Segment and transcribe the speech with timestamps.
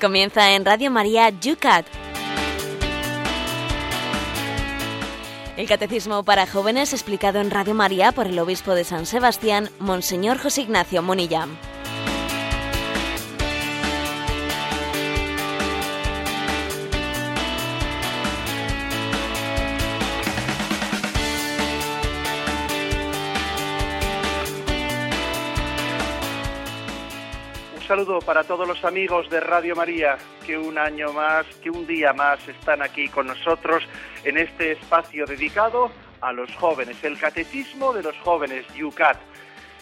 [0.00, 1.84] Comienza en Radio María Yucat.
[5.58, 10.38] El Catecismo para Jóvenes explicado en Radio María por el Obispo de San Sebastián, Monseñor
[10.38, 11.46] José Ignacio Monilla.
[28.00, 32.14] Saludo para todos los amigos de Radio María que un año más, que un día
[32.14, 33.82] más están aquí con nosotros
[34.24, 35.90] en este espacio dedicado
[36.22, 39.18] a los jóvenes, el catecismo de los jóvenes, Yucat.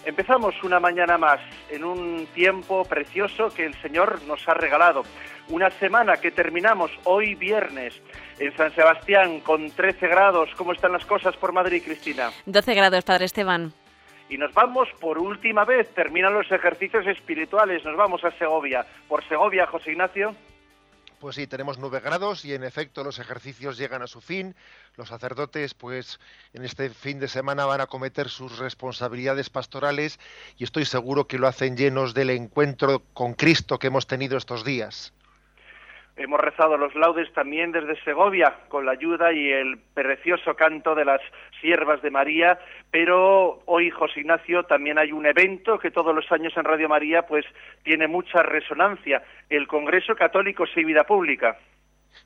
[0.04, 1.38] Empezamos una mañana más
[1.70, 5.05] en un tiempo precioso que el Señor nos ha regalado.
[5.50, 7.94] Una semana que terminamos hoy viernes
[8.41, 10.50] en San Sebastián con 13 grados.
[10.56, 12.32] ¿Cómo están las cosas por Madrid, Cristina?
[12.47, 13.72] 12 grados, Padre Esteban
[14.29, 18.84] y nos vamos por última vez, terminan los ejercicios espirituales, nos vamos a Segovia.
[19.09, 20.34] Por Segovia, José Ignacio.
[21.21, 24.55] Pues sí, tenemos nueve grados y en efecto los ejercicios llegan a su fin.
[24.97, 26.21] Los sacerdotes, pues
[26.53, 30.21] en este fin de semana van a cometer sus responsabilidades pastorales
[30.59, 34.65] y estoy seguro que lo hacen llenos del encuentro con Cristo que hemos tenido estos
[34.65, 35.12] días.
[36.19, 41.05] Hemos rezado los laudes también desde Segovia, con la ayuda y el precioso canto de
[41.05, 41.20] las
[41.60, 42.58] siervas de María,
[42.91, 47.22] pero hoy, José Ignacio, también hay un evento que todos los años en Radio María
[47.22, 47.44] pues
[47.84, 51.56] tiene mucha resonancia, el Congreso Católico y Vida Pública.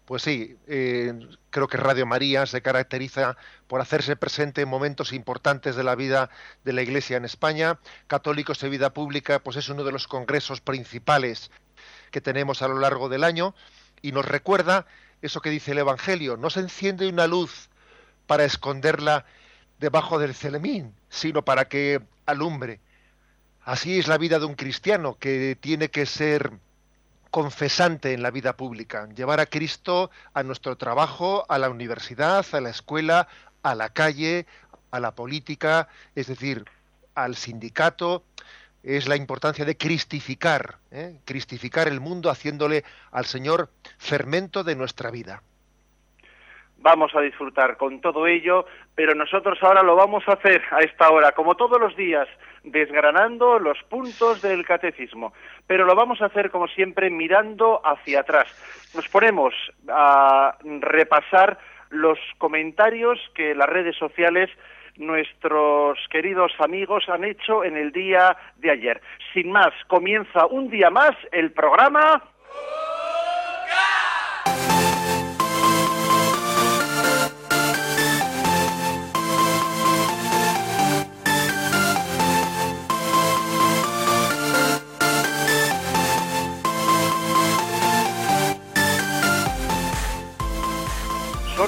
[0.06, 1.12] Pues sí, eh,
[1.50, 6.30] creo que Radio María se caracteriza por hacerse presente en momentos importantes de la vida
[6.64, 7.78] de la Iglesia en España.
[8.06, 11.50] Católicos y Vida Pública, pues es uno de los congresos principales
[12.10, 13.54] que tenemos a lo largo del año
[14.02, 14.86] y nos recuerda
[15.22, 17.70] eso que dice el Evangelio, no se enciende una luz
[18.26, 19.24] para esconderla
[19.78, 22.80] debajo del celemín, sino para que alumbre.
[23.64, 26.52] Así es la vida de un cristiano que tiene que ser
[27.30, 32.60] confesante en la vida pública, llevar a Cristo a nuestro trabajo, a la universidad, a
[32.60, 33.28] la escuela,
[33.62, 34.46] a la calle,
[34.90, 36.64] a la política, es decir,
[37.14, 38.24] al sindicato,
[38.82, 41.18] es la importancia de cristificar, ¿eh?
[41.24, 45.42] cristificar el mundo haciéndole al Señor fermento de nuestra vida.
[46.78, 48.66] Vamos a disfrutar con todo ello,
[48.96, 52.26] pero nosotros ahora lo vamos a hacer a esta hora, como todos los días,
[52.64, 55.32] desgranando los puntos del catecismo.
[55.68, 58.48] Pero lo vamos a hacer, como siempre, mirando hacia atrás.
[58.96, 59.54] Nos ponemos
[59.88, 61.60] a repasar
[61.90, 64.50] los comentarios que las redes sociales
[64.96, 69.00] nuestros queridos amigos han hecho en el día de ayer.
[69.32, 72.22] Sin más, comienza un día más el programa.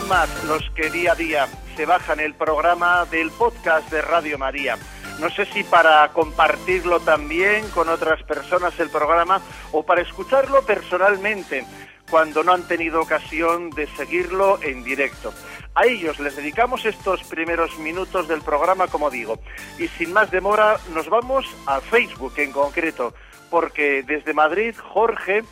[0.09, 4.77] Más los que día a día se bajan el programa del podcast de Radio María.
[5.19, 9.41] No sé si para compartirlo también con otras personas el programa
[9.73, 11.65] o para escucharlo personalmente
[12.11, 15.33] cuando no han tenido ocasión de seguirlo en directo.
[15.75, 19.39] A ellos les dedicamos estos primeros minutos del programa, como digo.
[19.79, 23.15] Y sin más demora, nos vamos a Facebook en concreto,
[23.51, 25.45] porque desde Madrid Jorge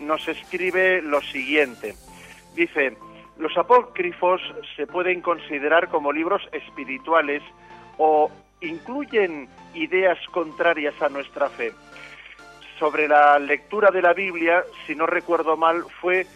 [0.00, 1.94] nos escribe lo siguiente.
[2.54, 2.96] Dice,
[3.40, 4.40] los apócrifos
[4.76, 7.42] se pueden considerar como libros espirituales
[7.96, 8.30] o
[8.60, 11.72] incluyen ideas contrarias a nuestra fe.
[12.78, 16.26] Sobre la lectura de la Biblia, si no recuerdo mal, fue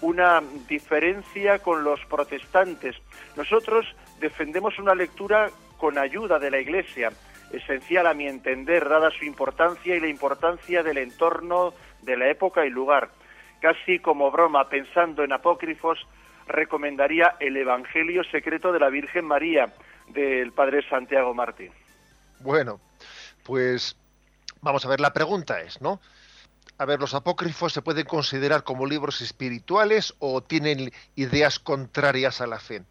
[0.00, 2.96] una diferencia con los protestantes.
[3.36, 3.86] Nosotros
[4.18, 7.12] defendemos una lectura con ayuda de la Iglesia,
[7.52, 12.64] esencial a mi entender, dada su importancia y la importancia del entorno de la época
[12.64, 13.10] y lugar.
[13.60, 16.06] Casi como broma, pensando en apócrifos,
[16.46, 19.72] recomendaría el Evangelio secreto de la Virgen María
[20.08, 21.70] del Padre Santiago Martín.
[22.40, 22.80] Bueno,
[23.42, 23.96] pues
[24.60, 26.00] vamos a ver, la pregunta es, ¿no?
[26.76, 32.48] A ver, ¿los apócrifos se pueden considerar como libros espirituales o tienen ideas contrarias a
[32.48, 32.82] la fe?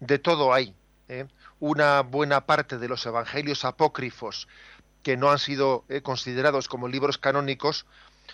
[0.00, 0.74] De todo hay.
[1.08, 1.26] ¿eh?
[1.60, 4.48] Una buena parte de los evangelios apócrifos
[5.02, 7.86] que no han sido eh, considerados como libros canónicos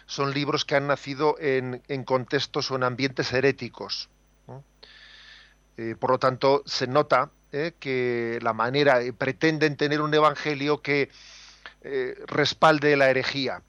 [0.06, 4.08] son libros que han nacido en, en contextos o en ambientes heréticos.
[5.76, 10.82] Eh, por lo tanto, se nota eh, que la manera eh, pretenden tener un evangelio
[10.82, 11.11] que
[12.26, 13.61] respalde la herejía.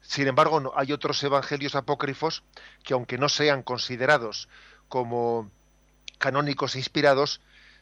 [0.00, 2.44] Sin embargo, hay otros evangelios apócrifos
[2.84, 4.48] que, aunque no sean considerados
[4.88, 5.50] como
[6.18, 7.40] canónicos e inspirados,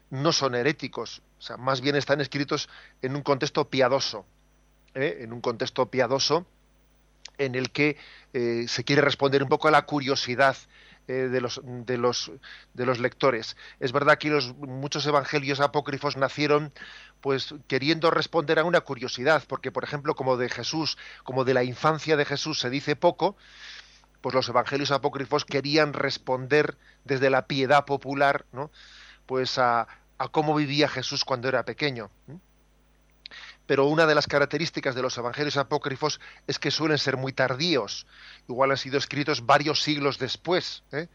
[0.08, 1.20] no son heréticos.
[1.38, 2.70] O sea, más bien están escritos
[3.02, 4.24] en un contexto piadoso.
[4.94, 6.46] En un contexto piadoso
[7.36, 7.98] en el que
[8.32, 10.56] se quiere responder un poco a la curiosidad
[11.08, 12.30] eh, de, los, de, los,
[12.74, 13.56] de los lectores.
[13.80, 16.72] Es verdad que los, muchos evangelios apócrifos nacieron
[17.20, 21.64] pues queriendo responder a una curiosidad, porque por ejemplo, como de Jesús, como de la
[21.64, 23.36] infancia de Jesús se dice poco,
[24.20, 28.70] pues los evangelios apócrifos querían responder desde la piedad popular, ¿no?
[29.26, 29.86] Pues a,
[30.18, 32.10] a cómo vivía Jesús cuando era pequeño.
[33.70, 36.18] Pero una de las características de los evangelios apócrifos
[36.48, 38.04] es que suelen ser muy tardíos.
[38.48, 41.06] Igual han sido escritos varios siglos después ¿eh?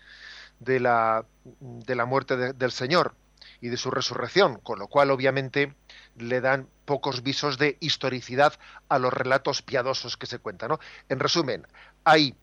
[0.61, 1.25] de, la,
[1.59, 3.13] de, la, muerte del Señor
[3.59, 5.75] y de su resurrección, con lo cual obviamente
[6.15, 8.53] le dan pocos visos de historicidad
[8.87, 10.77] a los relatos piadosos que se cuentan.
[11.09, 11.67] En resumen,
[12.05, 12.37] hay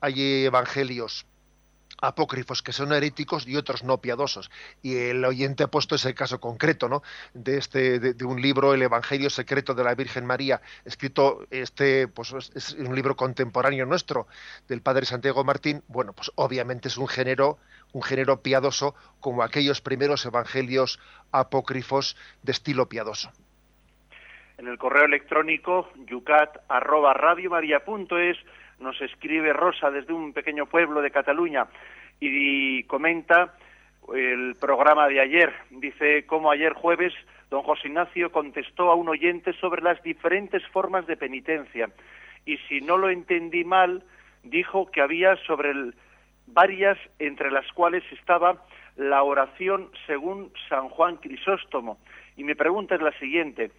[0.00, 1.26] hay evangelios
[2.06, 4.50] apócrifos que son heréticos y otros no piadosos.
[4.82, 7.02] Y el oyente ha puesto ese caso concreto, ¿no?
[7.32, 12.32] De este, de, un libro, El Evangelio Secreto de la Virgen María, escrito este, pues
[12.54, 14.26] es un libro contemporáneo nuestro,
[14.68, 15.82] del padre Santiago Martín.
[15.88, 17.58] Bueno, pues obviamente es un género,
[17.92, 21.00] un género piadoso, como aquellos primeros evangelios
[21.32, 23.30] apócrifos de estilo piadoso.
[24.56, 28.38] En el correo electrónico yucat arroba radiomaria.es
[28.78, 31.66] nos escribe Rosa desde un pequeño pueblo de Cataluña
[32.20, 33.54] y comenta
[34.14, 35.52] el programa de ayer.
[35.70, 37.12] Dice cómo ayer jueves
[37.50, 41.88] don José Ignacio contestó a un oyente sobre las diferentes formas de penitencia.
[42.46, 44.02] Y si no lo entendí mal
[44.42, 45.72] dijo que había sobre
[46.46, 48.62] varias entre las cuales estaba
[48.96, 51.98] la oración según San Juan Crisóstomo.
[52.36, 53.70] Y mi pregunta es la siguiente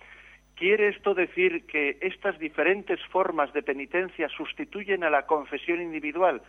[0.55, 6.41] ¿Quiere esto decir que estas diferentes formas de penitencia sustituyen a la confesión individual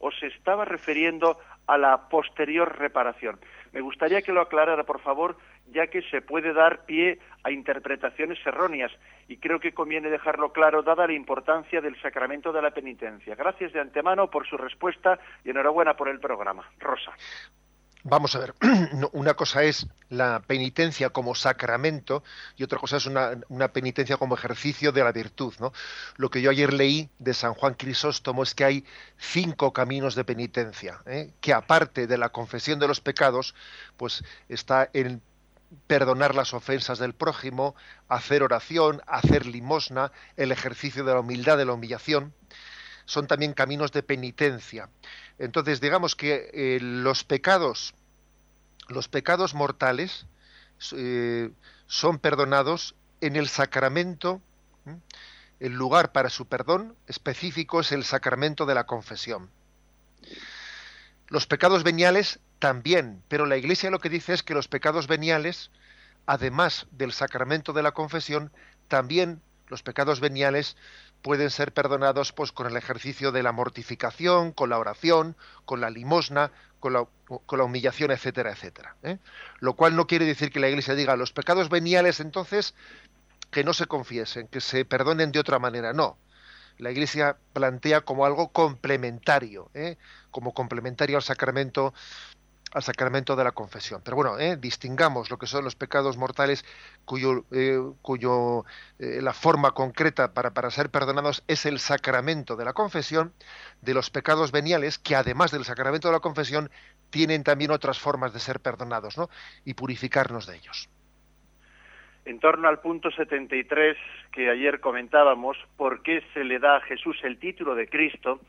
[0.00, 1.38] o se estaba refiriendo
[1.68, 3.38] a la posterior reparación?
[3.70, 5.36] Me gustaría que lo aclarara, por favor,
[5.70, 8.90] ya que se puede dar pie a interpretaciones erróneas
[9.28, 13.36] y creo que conviene dejarlo claro dada la importancia del sacramento de la penitencia.
[13.36, 16.68] Gracias de antemano por su respuesta y enhorabuena por el programa.
[16.80, 17.12] Rosa.
[18.04, 18.54] Vamos a ver,
[19.12, 22.24] una cosa es la penitencia como sacramento
[22.56, 25.54] y otra cosa es una, penitencia como ejercicio de la virtud.
[25.60, 25.72] ¿no?
[26.16, 28.84] Lo que yo ayer leí de San Juan Crisóstomo es que hay
[29.18, 31.30] cinco caminos de penitencia, ¿eh?
[31.40, 33.54] que aparte de la confesión de los pecados,
[33.96, 35.22] pues está en
[35.86, 37.76] perdonar las ofensas del prójimo,
[38.08, 42.34] hacer oración, hacer limosna, el ejercicio de la humildad, de la humillación
[43.04, 44.88] son también caminos de penitencia.
[45.38, 47.94] Entonces, digamos que eh, los pecados,
[48.88, 50.26] los pecados mortales
[50.96, 51.50] eh,
[51.86, 54.40] son perdonados en el sacramento.
[55.60, 59.50] El lugar para su perdón específico es el sacramento de la confesión.
[61.28, 65.70] Los pecados veniales también, pero la Iglesia lo que dice es que los pecados veniales,
[66.26, 68.52] además del sacramento de la confesión,
[68.88, 70.76] también los pecados veniales
[71.22, 75.90] pueden ser perdonados pues con el ejercicio de la mortificación, con la oración, con la
[75.90, 77.06] limosna, con la,
[77.46, 78.96] con la humillación, etcétera, etcétera.
[79.02, 79.18] ¿eh?
[79.60, 82.74] Lo cual no quiere decir que la Iglesia diga los pecados veniales entonces
[83.50, 85.92] que no se confiesen, que se perdonen de otra manera.
[85.92, 86.18] No.
[86.78, 89.98] La Iglesia plantea como algo complementario, ¿eh?
[90.30, 91.94] como complementario al sacramento
[92.74, 94.00] al sacramento de la confesión.
[94.04, 94.56] Pero bueno, ¿eh?
[94.56, 96.64] distingamos lo que son los pecados mortales
[97.04, 98.64] cuyo, eh, cuyo
[98.98, 103.32] eh, la forma concreta para, para ser perdonados es el sacramento de la confesión,
[103.80, 106.70] de los pecados veniales que además del sacramento de la confesión
[107.10, 109.28] tienen también otras formas de ser perdonados ¿no?
[109.64, 110.88] y purificarnos de ellos.
[112.24, 113.96] En torno al punto 73
[114.30, 118.40] que ayer comentábamos, ¿por qué se le da a Jesús el título de Cristo?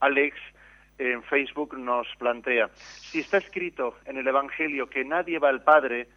[0.00, 0.36] Alex
[0.98, 6.08] en Facebook nos plantea, si está escrito en el Evangelio que nadie va al Padre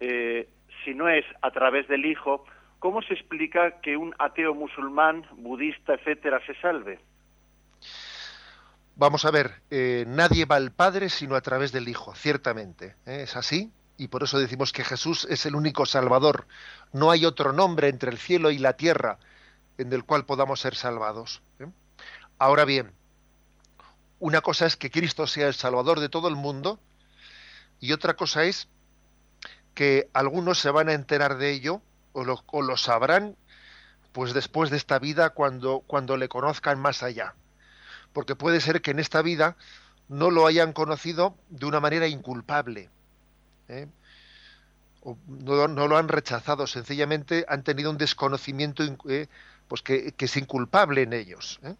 [0.00, 0.48] eh,
[0.84, 2.44] si no es a través del Hijo,
[2.78, 6.98] ¿cómo se explica que un ateo musulmán, budista, etcétera, se salve?
[8.96, 12.96] Vamos a ver, eh, nadie va al Padre sino a través del Hijo, ciertamente.
[13.06, 13.22] ¿eh?
[13.22, 16.46] Es así, y por eso decimos que Jesús es el único Salvador.
[16.92, 19.18] No hay otro nombre entre el cielo y la tierra
[19.78, 21.42] en el cual podamos ser salvados.
[22.38, 22.92] Ahora bien,
[24.22, 26.78] una cosa es que Cristo sea el Salvador de todo el mundo
[27.80, 28.68] y otra cosa es
[29.74, 33.34] que algunos se van a enterar de ello o lo, sabrán
[34.12, 37.34] pues después de esta vida cuando, cuando le conozcan más allá.
[38.12, 39.56] Porque puede ser que en esta vida
[40.08, 42.90] no lo hayan conocido de una manera inculpable.
[43.66, 43.88] ¿eh?
[45.02, 49.26] O no, lo han rechazado, sencillamente han tenido un desconocimiento eh,
[49.66, 51.58] pues que, es inculpable en ellos.
[51.64, 51.74] ¿eh?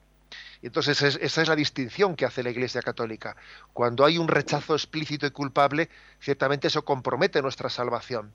[0.66, 3.36] Entonces esa es la distinción que hace la Iglesia Católica.
[3.72, 5.88] Cuando hay un rechazo explícito y culpable,
[6.20, 8.32] ciertamente eso compromete nuestra salvación.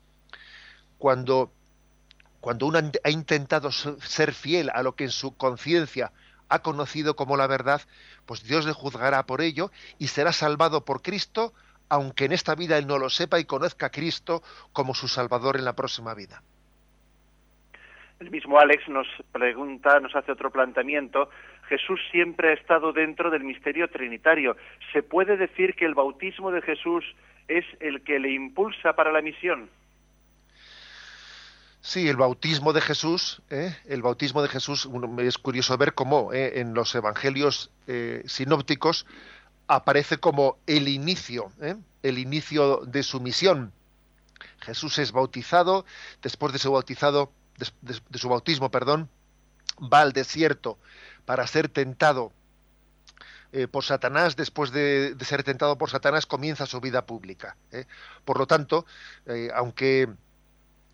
[0.98, 1.52] Cuando,
[2.40, 6.12] cuando uno ha intentado ser fiel a lo que en su conciencia
[6.50, 7.80] ha conocido como la verdad,
[8.26, 11.54] pues Dios le juzgará por ello y será salvado por Cristo,
[11.88, 14.42] aunque en esta vida él no lo sepa y conozca a Cristo
[14.72, 16.42] como su Salvador en la próxima vida.
[18.20, 21.30] El mismo Alex nos pregunta, nos hace otro planteamiento.
[21.68, 24.56] Jesús siempre ha estado dentro del misterio trinitario.
[24.92, 27.04] ¿Se puede decir que el bautismo de Jesús
[27.46, 29.68] es el que le impulsa para la misión?
[31.80, 33.74] Sí, el bautismo de Jesús, ¿eh?
[33.86, 36.60] el bautismo de Jesús, es curioso ver cómo ¿eh?
[36.60, 39.06] en los evangelios eh, sinópticos
[39.68, 41.52] aparece como el inicio,
[42.02, 43.72] el inicio de su misión.
[44.60, 45.84] Jesús es bautizado,
[46.20, 49.08] después de su bautizado de, su bautismo, perdón,
[49.80, 50.78] va al desierto
[51.28, 52.32] para ser tentado
[53.52, 57.54] eh, por Satanás, después de, ser tentado por Satanás, comienza su vida pública.
[57.70, 57.84] ¿eh?
[58.24, 58.86] Por lo tanto,
[59.26, 60.08] eh, aunque,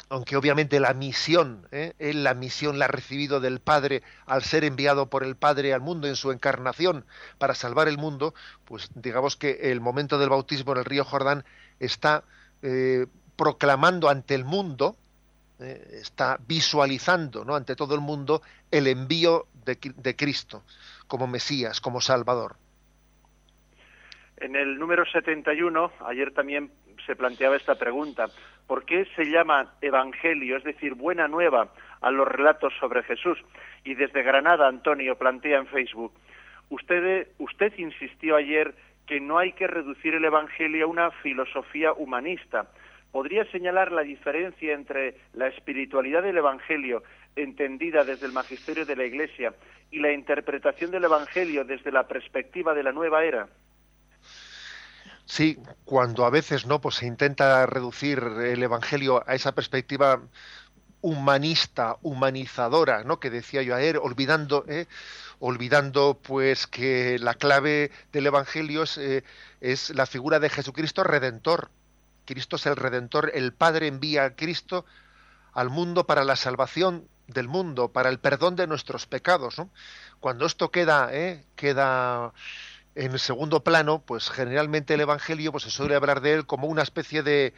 [0.08, 5.08] aunque obviamente la misión, él la misión la ha recibido del Padre al ser enviado
[5.08, 7.06] por el Padre al mundo en su encarnación
[7.38, 11.44] para salvar el mundo, pues digamos que el momento del bautismo en el río Jordán
[11.78, 12.24] está
[13.36, 14.96] proclamando ante el mundo,
[15.64, 17.54] eh, está visualizando ¿no?
[17.54, 20.62] ante todo el mundo el envío de, de, Cristo
[21.06, 22.56] como Mesías, como Salvador.
[24.36, 26.70] En el número 71, ayer también
[27.06, 28.26] se planteaba esta pregunta.
[28.66, 31.68] ¿Por qué se llama Evangelio, es decir, buena nueva,
[32.00, 33.38] a los relatos sobre Jesús?
[33.84, 36.12] Y desde Granada, Antonio plantea en Facebook,
[36.70, 38.74] usted, usted insistió ayer
[39.06, 42.66] que no hay que reducir el Evangelio a una filosofía humanista,
[43.14, 47.04] podría señalar la diferencia entre la espiritualidad del Evangelio,
[47.36, 49.54] entendida desde el magisterio de la Iglesia,
[49.92, 53.46] y la interpretación del Evangelio desde la perspectiva de la nueva era?
[55.26, 60.20] Sí, cuando a veces no, pues se intenta reducir el Evangelio a esa perspectiva
[61.00, 63.20] humanista, humanizadora, ¿no?
[63.20, 64.86] Que decía yo ayer, olvidando, ¿eh?
[65.38, 69.22] olvidando pues que la clave del Evangelio es, eh,
[69.60, 71.70] es la figura de Jesucristo redentor,
[72.24, 74.84] Cristo es el Redentor, el Padre envía a Cristo
[75.52, 79.56] al mundo para la salvación del mundo, para el perdón de nuestros pecados.
[80.20, 81.44] Cuando esto queda, ¿eh?
[81.56, 82.32] queda
[82.94, 86.82] en segundo plano, pues generalmente el Evangelio pues, se suele hablar de él como una
[86.82, 87.54] especie de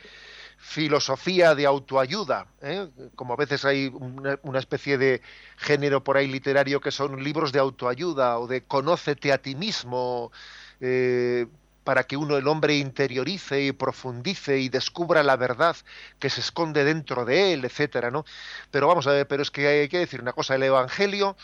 [0.59, 2.89] filosofía de autoayuda, ¿eh?
[3.15, 5.21] como a veces hay una, especie de
[5.59, 10.33] género por ahí literario que son libros de autoayuda o de conócete a ti mismo,
[10.81, 11.47] eh,
[11.87, 15.77] para que uno, el hombre, interiorice y profundice y descubra la verdad
[16.19, 18.25] que se esconde dentro de él, etcétera, ¿no?
[18.73, 21.37] Pero vamos a ver, pero es que hay que decir una cosa, el Evangelio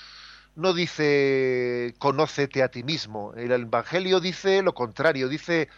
[0.57, 5.69] no dice conócete a ti mismo, el Evangelio dice lo contrario, dice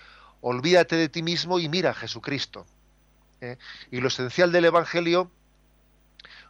[0.40, 2.64] olvídate de ti mismo y mira a Jesucristo.
[3.42, 3.58] ¿eh?
[3.90, 5.30] Y lo esencial del Evangelio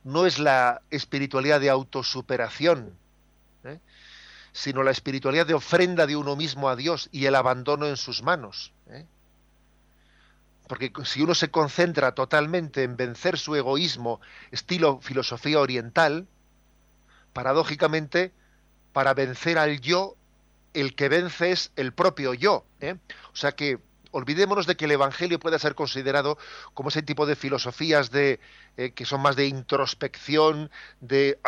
[0.04, 2.96] no es la espiritualidad de autosuperación,
[3.64, 3.80] ¿eh?
[4.54, 8.22] Sino la espiritualidad de ofrenda de uno mismo a Dios y el abandono en sus
[8.22, 8.72] manos.
[8.88, 9.04] ¿eh?
[10.68, 14.20] Porque si uno se concentra totalmente en vencer su egoísmo,
[14.52, 16.28] estilo filosofía oriental,
[17.32, 18.32] paradójicamente,
[18.92, 20.14] para vencer al yo,
[20.72, 22.64] el que vence es el propio yo.
[22.80, 22.94] ¿eh?
[23.32, 23.80] O sea que
[24.14, 26.38] olvidémonos de que el Evangelio pueda ser considerado
[26.72, 28.38] como ese tipo de filosofías de,
[28.76, 31.38] eh, que son más de introspección, de,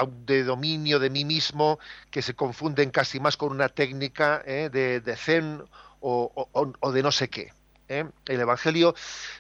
[0.45, 1.79] dominio de mí mismo,
[2.11, 5.63] que se confunden casi más con una técnica eh, de, zen
[6.01, 7.53] o, de no sé qué.
[7.89, 8.05] ¿Eh?
[8.27, 8.95] El Evangelio,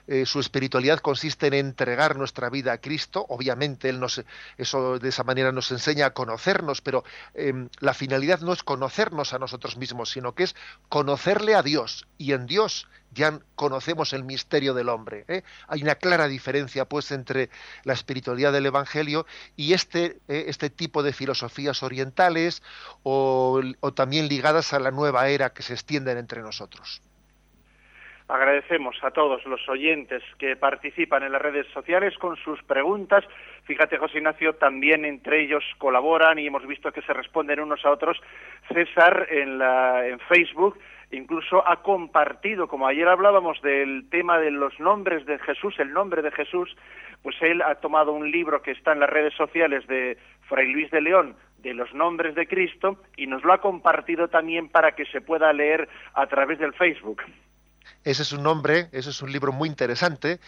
[0.06, 3.26] eh, su espiritualidad consiste en entregar nuestra vida a Cristo.
[3.28, 4.22] Obviamente, él nos,
[4.58, 9.32] eso de esa manera nos enseña a conocernos, pero em, la finalidad no es conocernos
[9.32, 10.54] a nosotros mismos, sino que es
[10.88, 12.06] conocerle a Dios.
[12.18, 15.24] Y en Dios ya conocemos el misterio del hombre.
[15.28, 15.42] ¿eh?
[15.68, 17.50] Hay una clara diferencia, pues, entre
[17.84, 19.26] la espiritualidad del Evangelio
[19.56, 22.62] y este, este tipo de filosofías orientales
[23.02, 23.62] o
[23.94, 27.00] también ligadas a la nueva era que se extienden entre nosotros.
[28.28, 33.24] Agradecemos a todos los oyentes que participan en las redes sociales con sus preguntas.
[33.64, 37.92] Fíjate, José Ignacio, también entre ellos colaboran y hemos visto que se responden unos a
[37.92, 38.20] otros.
[38.72, 40.76] César en, la, en Facebook
[41.12, 46.20] incluso ha compartido, como ayer hablábamos del tema de los nombres de Jesús, el nombre
[46.20, 46.76] de Jesús,
[47.22, 50.18] pues él ha tomado un libro que está en las redes sociales de
[50.48, 54.68] Fray Luis de León, de los nombres de Cristo, y nos lo ha compartido también
[54.68, 57.22] para que se pueda leer a través del Facebook.
[58.06, 60.38] Ese es un nombre, ese es un libro muy interesante,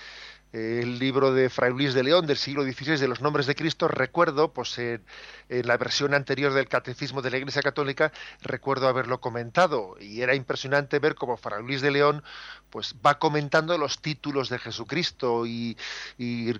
[0.52, 3.88] el libro de Fray Luis de León del siglo XVI de los nombres de Cristo.
[3.88, 5.02] Recuerdo, pues en,
[5.48, 8.12] la versión anterior del Catecismo de la Iglesia Católica,
[8.42, 12.22] recuerdo haberlo comentado y era impresionante ver cómo Fray Luis de León
[12.70, 15.76] pues va comentando los títulos de Jesucristo y,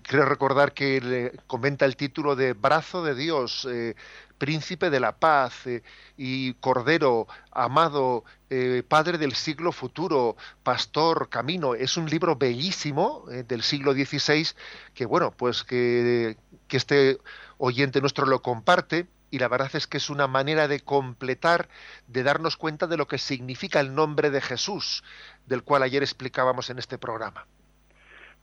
[0.03, 3.95] creo recordar que comenta el título de brazo de Dios, eh,
[4.39, 5.83] príncipe de la paz eh,
[6.17, 11.75] y cordero amado, eh, padre del siglo futuro, pastor, camino.
[11.75, 14.47] Es un libro bellísimo eh, del siglo XVI
[14.95, 16.37] que, bueno, pues que,
[16.69, 17.19] que este
[17.59, 21.69] oyente nuestro lo comparte y la verdad es que es una manera de completar,
[22.07, 25.05] de darnos cuenta de lo que significa el nombre de Jesús,
[25.47, 27.47] del cual ayer explicábamos en este programa.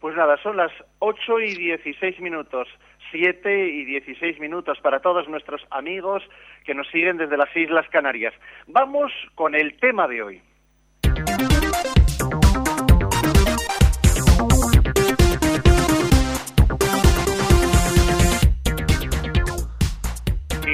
[0.00, 2.68] Pues nada, son las 8 y 16 minutos,
[3.16, 6.22] 7 y 16 minutos para todos nuestros amigos
[6.66, 8.34] que nos siguen desde las Islas Canarias.
[8.66, 10.42] Vamos con el tema de hoy.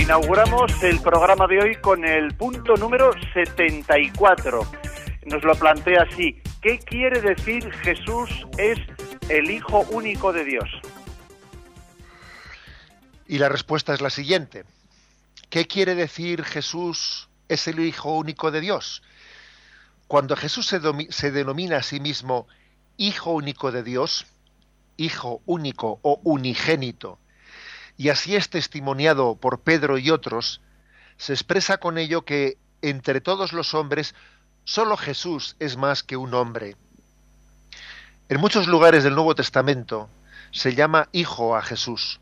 [0.00, 4.62] Inauguramos el programa de hoy con el punto número 74.
[5.26, 6.42] Nos lo plantea así.
[6.60, 8.80] ¿Qué quiere decir Jesús es
[9.28, 10.91] el Hijo único de Dios?
[13.32, 14.66] Y la respuesta es la siguiente.
[15.48, 19.02] ¿Qué quiere decir Jesús es el Hijo único de Dios?
[20.06, 22.46] Cuando Jesús se, denomina a sí mismo
[22.98, 24.26] Hijo único de Dios,
[24.98, 27.18] Hijo único o unigénito,
[27.96, 30.60] y así es testimoniado por Pedro y otros,
[31.16, 34.14] se expresa con ello que entre todos los hombres
[34.64, 36.76] solo Jesús es más que un hombre.
[38.28, 40.10] En muchos lugares del Nuevo Testamento
[40.50, 42.20] se llama Hijo a Jesús.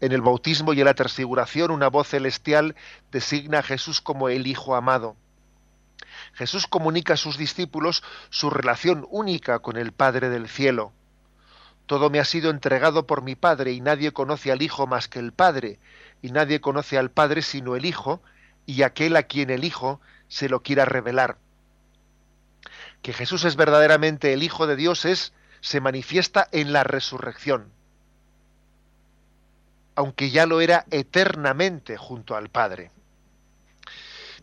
[0.00, 2.76] En el bautismo y en la transfiguración una voz celestial
[3.10, 5.16] designa a Jesús como el Hijo amado.
[6.34, 10.92] Jesús comunica a sus discípulos su relación única con el Padre del cielo.
[11.86, 15.18] Todo me ha sido entregado por mi Padre y nadie conoce al Hijo más que
[15.18, 15.78] el Padre,
[16.20, 18.20] y nadie conoce al Padre sino el Hijo,
[18.66, 21.38] y aquel a quien el Hijo se lo quiera revelar
[23.06, 27.72] que Jesús es verdaderamente el Hijo de Dios es se manifiesta en la resurrección,
[29.96, 32.92] aunque ya lo era eternamente junto al Padre.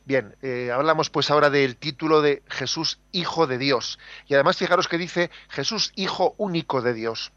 [0.05, 3.99] Bien, eh, hablamos pues ahora del título de Jesús Hijo de Dios.
[4.27, 7.31] Y además fijaros que dice Jesús Hijo único de Dios.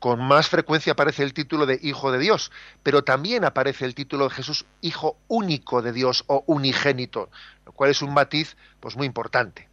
[0.00, 2.50] Con más frecuencia aparece el título de Hijo de Dios,
[2.82, 7.30] pero también aparece el título de Jesús Hijo único de Dios o unigénito,
[7.64, 9.68] lo cual es un matiz pues muy importante.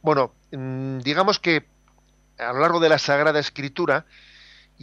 [0.00, 1.66] Bueno, mm, digamos que
[2.38, 4.06] a lo largo de la Sagrada Escritura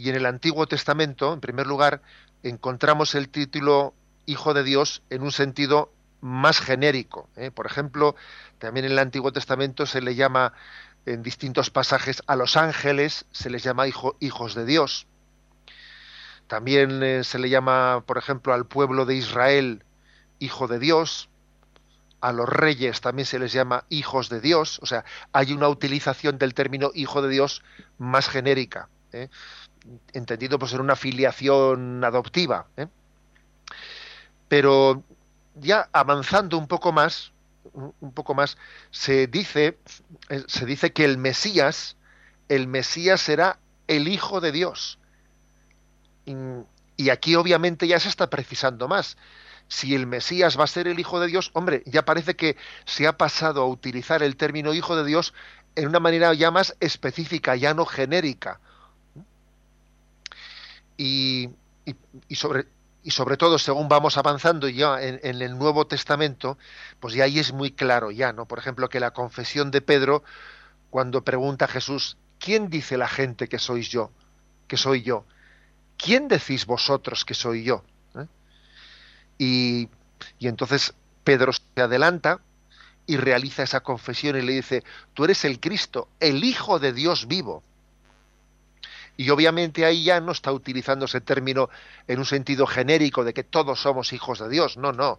[0.00, 2.00] y en el Antiguo Testamento, en primer lugar,
[2.42, 3.92] encontramos el título
[4.24, 7.28] Hijo de Dios en un sentido más genérico.
[7.36, 7.50] ¿eh?
[7.50, 8.16] Por ejemplo,
[8.58, 10.54] también en el Antiguo Testamento se le llama
[11.04, 15.06] en distintos pasajes a los ángeles, se les llama hijos de Dios.
[16.46, 19.84] También eh, se le llama, por ejemplo, al pueblo de Israel
[20.38, 21.28] hijo de Dios
[22.20, 26.38] a los reyes también se les llama hijos de Dios, o sea, hay una utilización
[26.38, 27.62] del término hijo de Dios
[27.98, 29.28] más genérica, ¿eh?
[30.12, 32.66] Entendido por ser una filiación adoptiva.
[32.76, 32.86] ¿eh?
[34.48, 35.02] Pero
[35.54, 37.32] ya avanzando un poco más,
[37.72, 38.56] un poco más,
[38.90, 39.78] se dice,
[40.28, 41.96] eh, se dice que el Mesías,
[42.48, 44.98] el Mesías será el Hijo de Dios.
[46.96, 49.16] y aquí obviamente ya se está precisando más
[49.70, 53.06] si el Mesías va a ser el Hijo de Dios, hombre, ya parece que se
[53.06, 55.32] ha pasado a utilizar el término Hijo de Dios
[55.76, 58.60] en una manera ya más específica, ya no genérica.
[61.02, 61.48] Y,
[62.34, 62.66] sobre,
[63.02, 66.58] y sobre todo, según vamos avanzando ya en, el Nuevo Testamento,
[67.00, 68.44] pues ya ahí es muy claro ya, ¿no?
[68.44, 70.22] Por ejemplo, que la confesión de Pedro,
[70.90, 74.10] cuando pregunta a Jesús, ¿quién dice la gente que sois yo?
[74.68, 75.24] Que soy yo.
[75.96, 77.82] ¿Quién decís vosotros que soy yo?
[79.38, 79.88] Y,
[80.38, 80.92] entonces
[81.24, 82.42] Pedro se adelanta
[83.06, 84.84] y realiza esa confesión y le dice,
[85.14, 87.62] tú eres el Cristo, el Hijo de Dios vivo.
[89.16, 91.68] Y obviamente ahí ya no está utilizando ese término
[92.06, 94.76] en un sentido genérico de que todos somos hijos de Dios.
[94.76, 95.18] No, no.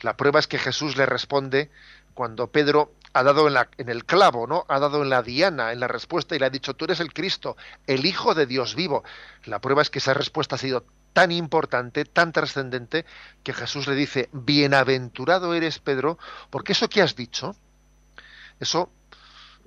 [0.00, 1.70] La prueba es que Jesús le responde
[2.14, 4.64] cuando Pedro ha dado en, el clavo, ¿no?
[4.68, 7.12] Ha dado en la diana, en la respuesta y le ha dicho, tú eres el
[7.12, 9.04] Cristo, el Hijo de Dios vivo.
[9.44, 13.04] La prueba es que esa respuesta ha sido tan importante, tan trascendente,
[13.42, 17.54] que Jesús le dice, bienaventurado eres Pedro, porque eso que has dicho,
[18.60, 18.90] eso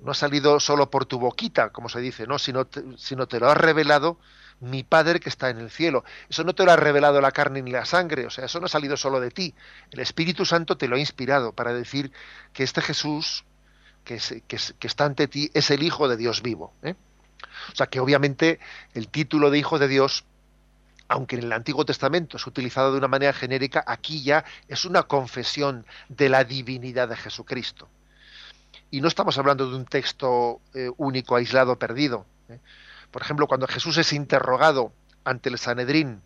[0.00, 3.40] no ha salido solo por tu boquita, como se dice, no, sino te, sino te
[3.40, 4.18] lo ha revelado
[4.60, 6.04] mi Padre que está en el cielo.
[6.28, 8.66] Eso no te lo ha revelado la carne ni la sangre, o sea, eso no
[8.66, 9.54] ha salido solo de ti.
[9.90, 12.12] El Espíritu Santo te lo ha inspirado para decir
[12.52, 13.44] que este Jesús
[14.04, 16.72] que, que, está ante ti es el Hijo de Dios vivo.
[16.82, 16.94] ¿eh?
[17.72, 18.60] O sea, que obviamente
[18.94, 20.24] el título de Hijo de Dios
[21.08, 25.04] aunque en el Antiguo Testamento es utilizado de una manera genérica, aquí ya es una
[25.04, 27.88] confesión de la divinidad de Jesucristo.
[28.96, 32.24] Y no estamos hablando de un texto eh, único, aislado, perdido.
[32.48, 32.60] ¿eh?
[33.10, 34.90] Por ejemplo, cuando Jesús es interrogado
[35.22, 36.22] ante el Sanedrín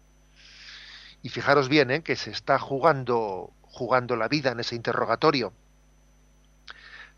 [1.20, 2.04] Y fijaros bien ¿eh?
[2.04, 5.52] que se está jugando, jugando la vida en ese interrogatorio.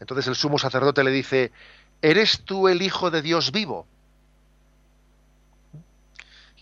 [0.01, 1.53] Entonces el sumo sacerdote le dice,
[2.01, 3.87] ¿eres tú el Hijo de Dios vivo?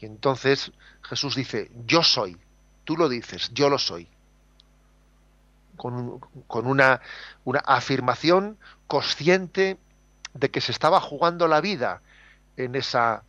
[0.00, 0.72] Y entonces
[1.02, 2.36] Jesús dice, yo soy,
[2.82, 4.08] tú lo dices, yo lo soy.
[5.80, 6.20] Con,
[6.66, 7.00] una
[7.64, 9.78] afirmación consciente
[10.34, 12.02] de que se estaba jugando la vida
[12.56, 13.24] en esa,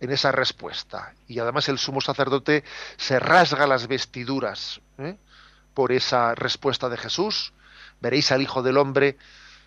[0.00, 1.14] en esa respuesta.
[1.26, 2.64] Y además el sumo sacerdote
[2.96, 5.16] se rasga las vestiduras ¿eh?
[5.74, 7.52] por esa respuesta de Jesús.
[8.00, 9.16] Veréis al Hijo del Hombre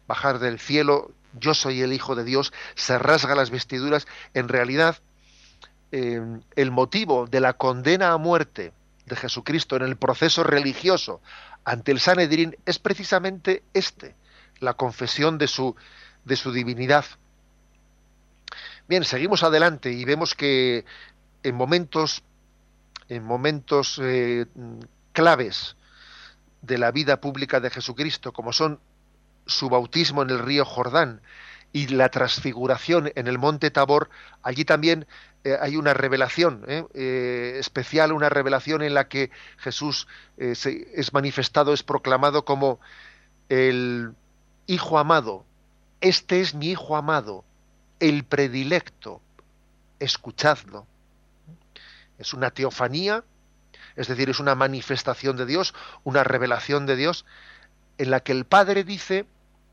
[0.08, 4.08] bajar del cielo, yo soy el Hijo de Dios, se rasga las vestiduras.
[4.34, 4.98] En realidad,
[5.92, 6.22] eh,
[6.56, 8.74] el motivo de la condena a muerte
[9.06, 11.22] de Jesucristo en el proceso religioso
[11.64, 14.16] ante el Sanedrín es precisamente este,
[14.60, 15.76] la confesión de su,
[16.26, 17.06] de su divinidad.
[18.88, 20.86] Bien, seguimos adelante y vemos que
[21.44, 22.24] en momentos,
[23.08, 24.46] en momentos eh,
[25.14, 25.76] claves
[26.62, 28.80] de la vida pública de Jesucristo, como son
[29.46, 31.22] su bautismo en el río Jordán
[31.72, 34.10] y la transfiguración en el monte Tabor,
[34.42, 35.06] allí también
[35.44, 41.84] eh, hay una revelación eh, especial, una revelación en la que Jesús es manifestado, es
[41.84, 42.80] proclamado como
[43.50, 44.14] el
[44.68, 45.46] Hijo amado,
[46.02, 47.44] este es mi Hijo amado,
[48.00, 49.22] el predilecto,
[50.00, 50.88] escuchadlo.
[52.18, 53.24] Es una teofanía,
[53.96, 57.26] es decir, es una manifestación de Dios, una revelación de Dios,
[57.98, 59.26] en la que el Padre dice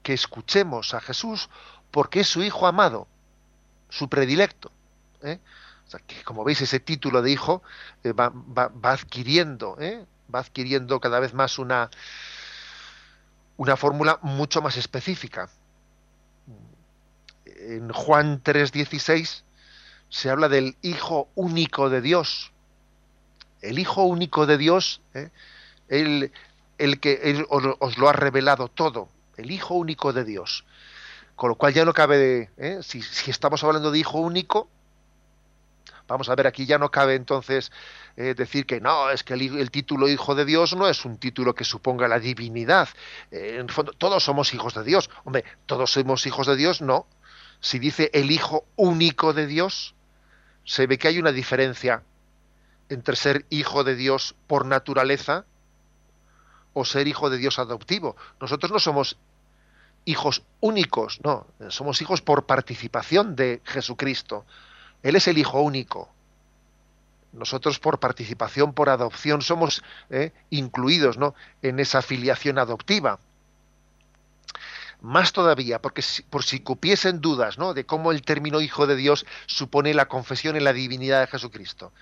[0.03, 1.49] que escuchemos a Jesús
[1.97, 3.09] porque es su Hijo amado,
[3.89, 4.71] su predilecto.
[5.23, 5.39] ¿eh?
[5.87, 7.63] O sea, que como veis ese título de hijo
[8.05, 8.31] eh, va,
[8.83, 10.05] adquiriendo, ¿eh?
[10.33, 11.89] va adquiriendo cada vez más una,
[13.57, 15.49] una fórmula mucho más específica
[17.47, 19.45] en Juan 3:16
[20.11, 22.53] se habla del Hijo único de Dios.
[23.63, 25.31] El Hijo único de Dios, ¿eh?
[25.89, 26.31] el,
[27.01, 30.67] que os lo ha revelado todo, el Hijo único de Dios.
[31.37, 32.81] Con lo cual ya no cabe, ¿eh?
[32.83, 34.68] si, estamos hablando de Hijo único,
[36.09, 37.70] vamos a ver, aquí ya no cabe entonces
[38.16, 41.55] eh, decir que no, es que el, título Hijo de Dios no es un título
[41.55, 42.88] que suponga la divinidad.
[43.31, 45.11] en el fondo, todos somos hijos de Dios.
[45.25, 47.07] Hombre, todos somos hijos de Dios, no
[47.61, 49.94] si dice el Hijo único de Dios,
[50.64, 52.03] se ve que hay una diferencia
[52.88, 55.44] entre ser hijo de Dios por naturaleza
[56.72, 58.16] o ser hijo de Dios adoptivo.
[58.40, 59.16] Nosotros no somos
[60.07, 64.47] hijos únicos, no, somos hijos por participación de Jesucristo.
[65.03, 66.09] Él es el Hijo único.
[67.33, 71.35] Nosotros por participación, por adopción, somos eh, incluidos ¿no?
[71.61, 73.19] en esa filiación adoptiva
[75.01, 77.75] más todavía, porque por si cupiesen dudas ¿no?
[77.75, 81.92] de cómo el término Hijo de Dios supone la confesión en la divinidad de Jesucristo.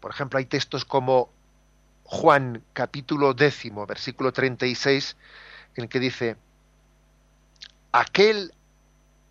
[0.00, 1.30] Por ejemplo, hay textos como
[2.04, 5.16] Juan capítulo décimo, versículo 36,
[5.76, 6.36] en el que dice,
[7.94, 8.52] aquel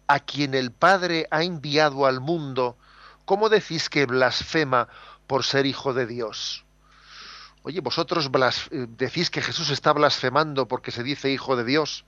[0.07, 2.77] a quien el Padre ha enviado al mundo,
[3.25, 4.87] ¿cómo decís que blasfema
[5.27, 6.63] por ser hijo de Dios?
[7.63, 8.31] Oye, vosotros
[8.71, 12.05] decís que Jesús está blasfemando porque se dice hijo de Dios.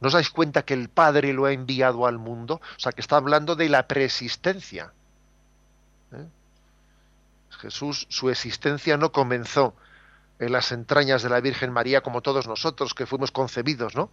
[0.00, 2.60] ¿No os dais cuenta que el Padre lo ha enviado al mundo?
[2.76, 4.92] O sea, que está hablando de la preexistencia.
[6.12, 6.26] ¿Eh?
[7.60, 9.74] Jesús, su existencia no comenzó
[10.40, 14.10] en las entrañas de la Virgen María como todos nosotros que fuimos concebidos, ¿no?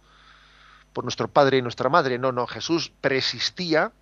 [0.96, 2.18] Por nuestro Padre y nuestra Madre.
[2.18, 3.92] No, no, Jesús preexistía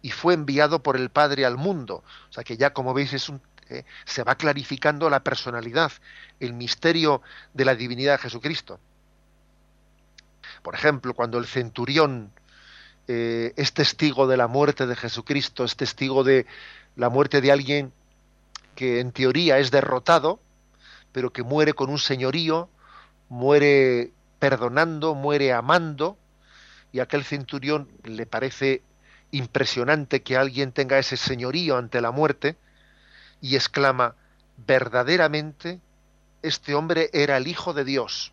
[0.00, 2.02] y fue enviado por el Padre al mundo.
[2.30, 3.84] O sea que ya, como veis, es un, ¿eh?
[4.06, 5.92] se va clarificando la personalidad,
[6.40, 7.20] el misterio
[7.52, 8.80] de la divinidad de Jesucristo.
[10.62, 12.32] Por ejemplo, cuando el centurión
[13.08, 16.46] eh, es testigo de la muerte de Jesucristo, es testigo de
[16.96, 17.92] la muerte de alguien
[18.74, 20.40] que en teoría es derrotado,
[21.12, 22.70] pero que muere con un señorío,
[23.28, 26.16] muere perdonando, muere amando,
[26.98, 28.82] y aquel centurión le parece
[29.30, 32.56] impresionante que alguien tenga ese señorío ante la muerte,
[33.40, 34.16] y exclama,
[34.66, 35.78] verdaderamente,
[36.42, 38.32] este hombre era el Hijo de Dios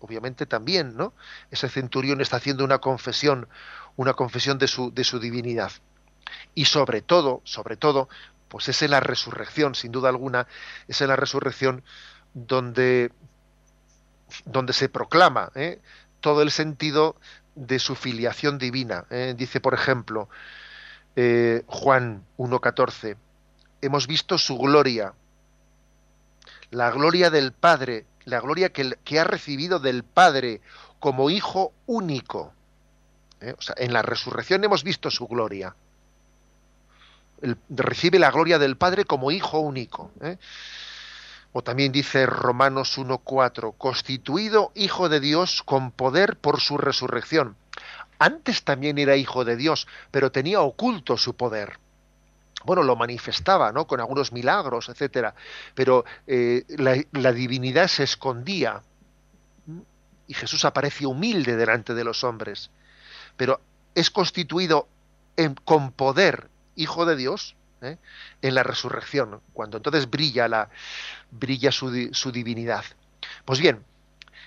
[0.00, 1.12] obviamente también, ¿no?
[1.50, 3.48] Ese centurión está haciendo una confesión,
[3.96, 5.70] una confesión de su, de su divinidad.
[6.54, 8.08] Y sobre todo, sobre todo,
[8.48, 10.46] pues es en la resurrección, sin duda alguna,
[10.88, 11.84] es en la resurrección
[12.32, 13.12] donde,
[14.46, 15.80] donde se proclama ¿eh?
[16.20, 17.16] Todo el sentido
[17.54, 19.06] de su filiación divina.
[19.10, 19.34] ¿eh?
[19.36, 20.28] Dice, por ejemplo,
[21.16, 23.16] eh, Juan 1.14,
[23.82, 25.14] hemos visto su gloria,
[26.70, 30.60] la gloria del Padre la gloria que, ha recibido del Padre
[30.98, 32.52] como Hijo único.
[33.40, 33.54] ¿eh?
[33.76, 35.74] En la resurrección hemos visto su gloria.
[37.68, 40.12] recibe la gloria del Padre como hijo único.
[40.20, 40.36] ¿eh?
[41.52, 47.56] O también dice Romanos 1.4, constituido hijo de Dios con poder por su resurrección.
[48.18, 51.78] Antes también era hijo de Dios, pero tenía oculto su poder.
[52.64, 53.86] Bueno, lo manifestaba, ¿no?
[53.86, 55.34] Con algunos milagros, etcétera.
[55.74, 58.82] Pero eh, la, divinidad se escondía
[60.26, 62.70] y Jesús aparece humilde delante de los hombres.
[63.36, 63.60] Pero
[63.94, 64.86] es constituido
[65.64, 67.98] con poder hijo de Dios ¿eh?
[68.42, 70.70] en la resurrección, cuando entonces brilla, la,
[71.30, 71.90] brilla su,
[72.32, 72.84] divinidad.
[73.44, 73.84] Pues bien,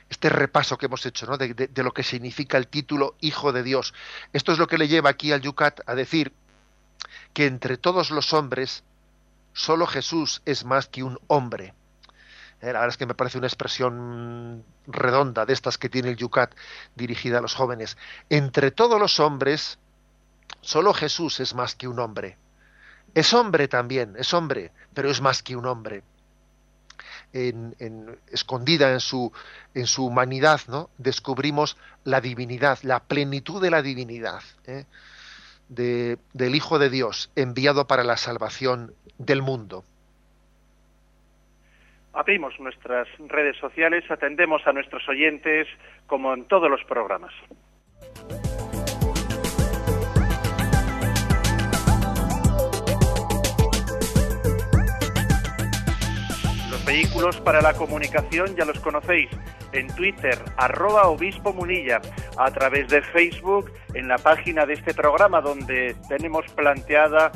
[0.10, 1.38] este repaso que hemos hecho ¿no?
[1.38, 3.94] de, de, lo que significa el título Hijo de Dios,
[4.34, 6.34] esto es lo que le lleva aquí al Yucat a decir
[7.34, 8.84] que entre todos los hombres,
[9.54, 11.74] solo Jesús es más que un hombre.
[12.62, 16.16] Eh, la verdad es que me parece una expresión redonda de estas que tiene el
[16.16, 16.56] Yucat
[16.96, 17.98] dirigida a los jóvenes.
[18.30, 19.80] Entre todos los hombres,
[20.62, 22.38] solo Jesús es más que un hombre.
[23.14, 26.04] Es hombre también, es hombre, pero es más que un hombre.
[27.32, 27.76] En,
[28.32, 29.32] escondida en su,
[29.74, 30.92] en su humanidad, ¿no?
[31.00, 34.86] descubrimos la divinidad, la plenitud de la divinidad, ¿eh?
[35.68, 39.84] de, del Hijo de Dios, enviado para la salvación del mundo.
[42.14, 45.68] Abrimos nuestras redes sociales, atendemos a nuestros oyentes
[46.06, 47.34] como en todos los programas.
[56.94, 59.28] Vehículos para la comunicación ya los conocéis.
[59.72, 62.00] En Twitter, arroba obispo munilla,
[62.38, 67.32] a través de Facebook, en la página de este programa donde tenemos planteada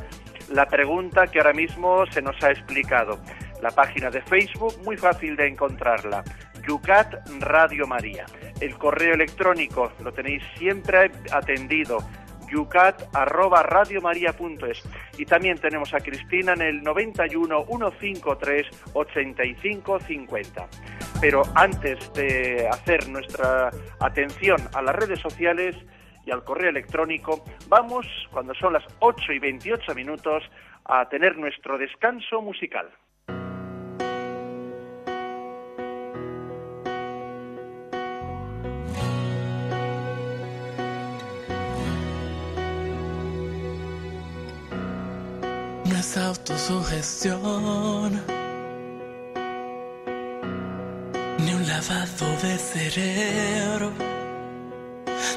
[0.50, 3.18] la pregunta que ahora mismo se nos ha explicado.
[3.60, 6.24] La página de Facebook, muy fácil de encontrarla.
[6.68, 8.28] Yucat Radio María.
[8.62, 11.98] El correo electrónico lo tenéis siempre atendido
[12.50, 14.84] yucat@radiomaria.es
[15.18, 20.68] y también tenemos a Cristina en el 91 153 85 50.
[21.20, 25.76] Pero antes de hacer nuestra atención a las redes sociales
[26.26, 30.44] y al correo electrónico, vamos, cuando son las 8 y 28 minutos,
[30.86, 32.90] a tener nuestro descanso musical.
[46.16, 48.22] Autosugestión,
[51.40, 53.92] ni un lavado de cerebro.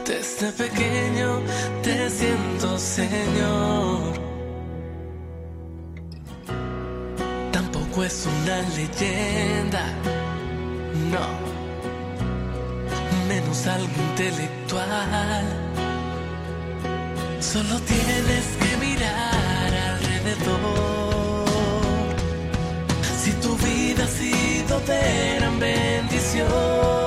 [0.07, 1.41] Desde pequeño
[1.83, 4.21] te siento, Señor.
[7.53, 9.87] Tampoco es una leyenda,
[11.11, 11.27] no,
[13.29, 15.45] menos algo intelectual.
[17.41, 19.50] Solo tienes que mirar
[23.23, 27.00] si tu vida ha sido de gran bendición.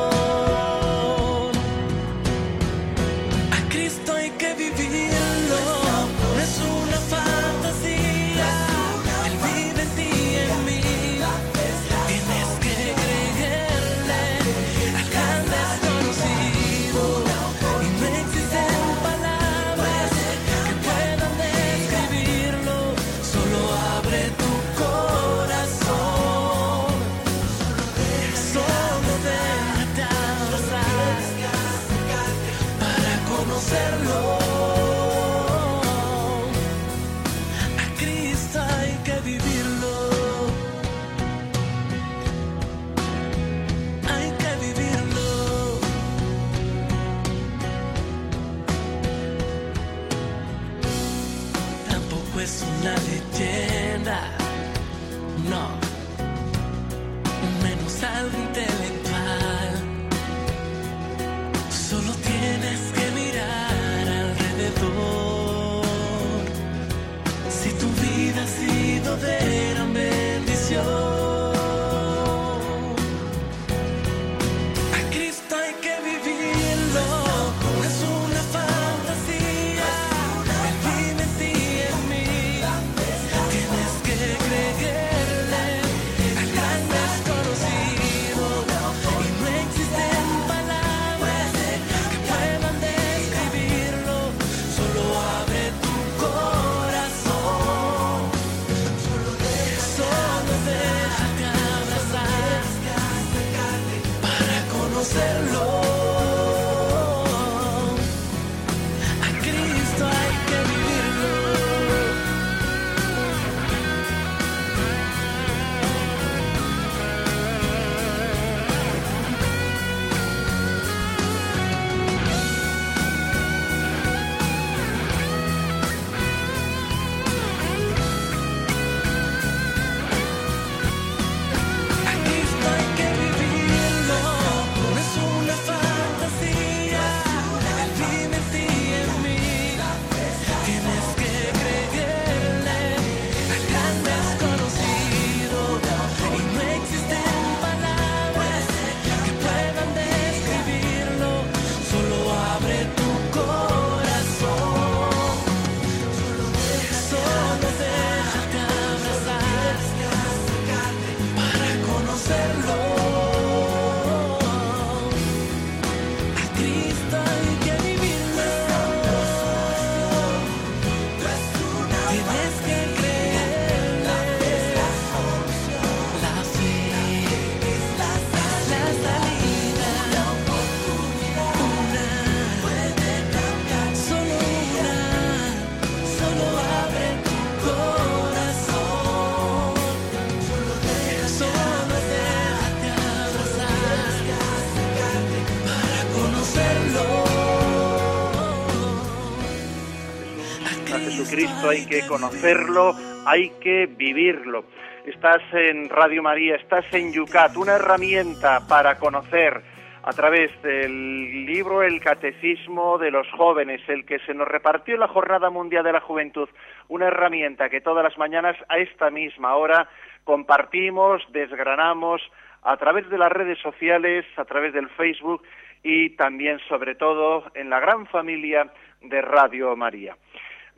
[201.69, 202.93] Hay que conocerlo,
[203.25, 204.65] hay que vivirlo.
[205.05, 209.63] Estás en Radio María, estás en Yucat, una herramienta para conocer
[210.03, 214.99] a través del libro El Catecismo de los Jóvenes, el que se nos repartió en
[214.99, 216.49] la Jornada Mundial de la Juventud,
[216.89, 219.87] una herramienta que todas las mañanas a esta misma hora
[220.25, 222.21] compartimos, desgranamos
[222.61, 225.43] a través de las redes sociales, a través del Facebook
[225.81, 228.71] y también, sobre todo, en la gran familia
[229.01, 230.17] de Radio María.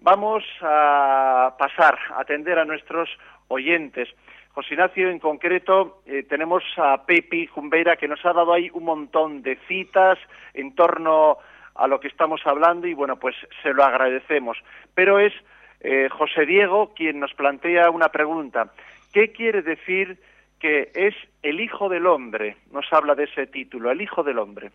[0.06, 3.10] Vamos a pasar a atender a nuestros
[3.48, 4.08] oyentes.
[4.54, 8.84] José Ignacio, en concreto, eh, tenemos a Pepi Jumbeira que nos ha dado ahí un
[8.84, 10.20] montón de citas
[10.54, 11.40] en torno
[11.74, 14.60] a lo que estamos hablando y bueno, pues se lo agradecemos.
[14.94, 15.34] Pero es
[15.80, 18.74] eh, José Diego quien nos plantea una pregunta.
[19.12, 20.20] ¿Qué quiere decir
[20.60, 22.58] que es el Hijo del Hombre?
[22.72, 24.70] Nos habla de ese título, el Hijo del Hombre.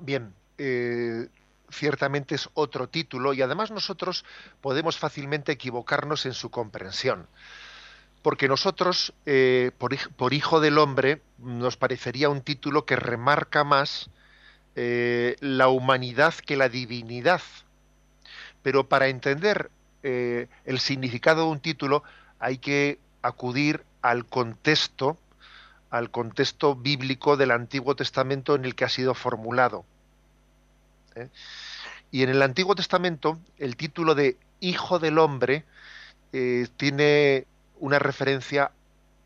[0.00, 1.28] Bien, eh,
[1.70, 4.24] ciertamente es otro título y además nosotros
[4.60, 7.26] podemos fácilmente equivocarnos en su comprensión.
[8.22, 14.10] Porque nosotros, eh, por, Hijo del Hombre, nos parecería un título que remarca más
[14.76, 17.40] eh, la humanidad que la divinidad.
[18.62, 19.70] Pero para entender
[20.02, 22.02] eh, el significado de un título
[22.38, 25.18] hay que acudir al contexto,
[25.90, 29.84] al contexto bíblico del Antiguo Testamento en el que ha sido formulado.
[31.20, 31.28] ¿Eh?
[32.10, 35.64] Y en el Antiguo Testamento el título de Hijo del Hombre
[36.32, 37.46] eh, tiene
[37.78, 38.72] una referencia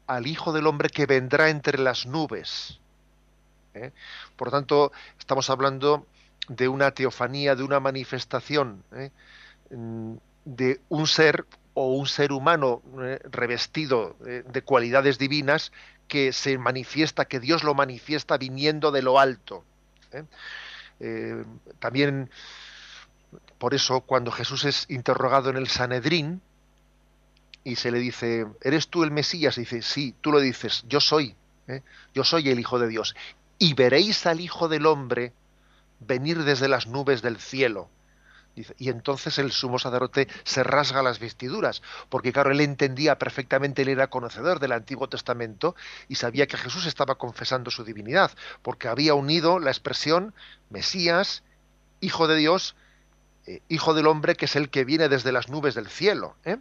[0.07, 2.79] al Hijo del Hombre que vendrá entre las nubes.
[3.75, 3.91] ¿eh?
[4.37, 6.07] Por tanto, estamos hablando
[6.49, 8.85] de una teofanía, de una manifestación
[9.71, 12.83] mm, de un ser o un ser humano
[13.33, 15.73] revestido de cualidades divinas
[16.07, 19.65] que se manifiesta, que Dios lo manifiesta viniendo de lo alto.
[21.01, 21.45] Eh,
[21.79, 22.31] también
[23.59, 26.41] por eso cuando Jesús es interrogado en el Sanedrín
[27.65, 29.57] y se le dice, ¿eres tú el Mesías?
[29.57, 31.35] Dice, sí, tú lo dices, yo soy,
[31.67, 31.83] ¿eh?
[32.15, 33.15] yo soy el Hijo de Dios.
[33.59, 35.33] Y veréis al Hijo del Hombre
[36.01, 37.89] venir desde las nubes del cielo
[38.79, 43.89] y entonces el sumo sacerdote se rasga las vestiduras, porque claro, él entendía perfectamente, él
[43.89, 45.75] era conocedor del Antiguo Testamento
[46.09, 48.31] y sabía que Jesús estaba confesando su divinidad,
[48.63, 50.35] porque había unido la expresión
[50.71, 51.43] Mesías,
[52.01, 52.77] Hijo de Dios,
[53.47, 56.37] eh, Hijo del Hombre, que es el que viene desde las nubes del cielo.
[56.45, 56.59] ¿eh?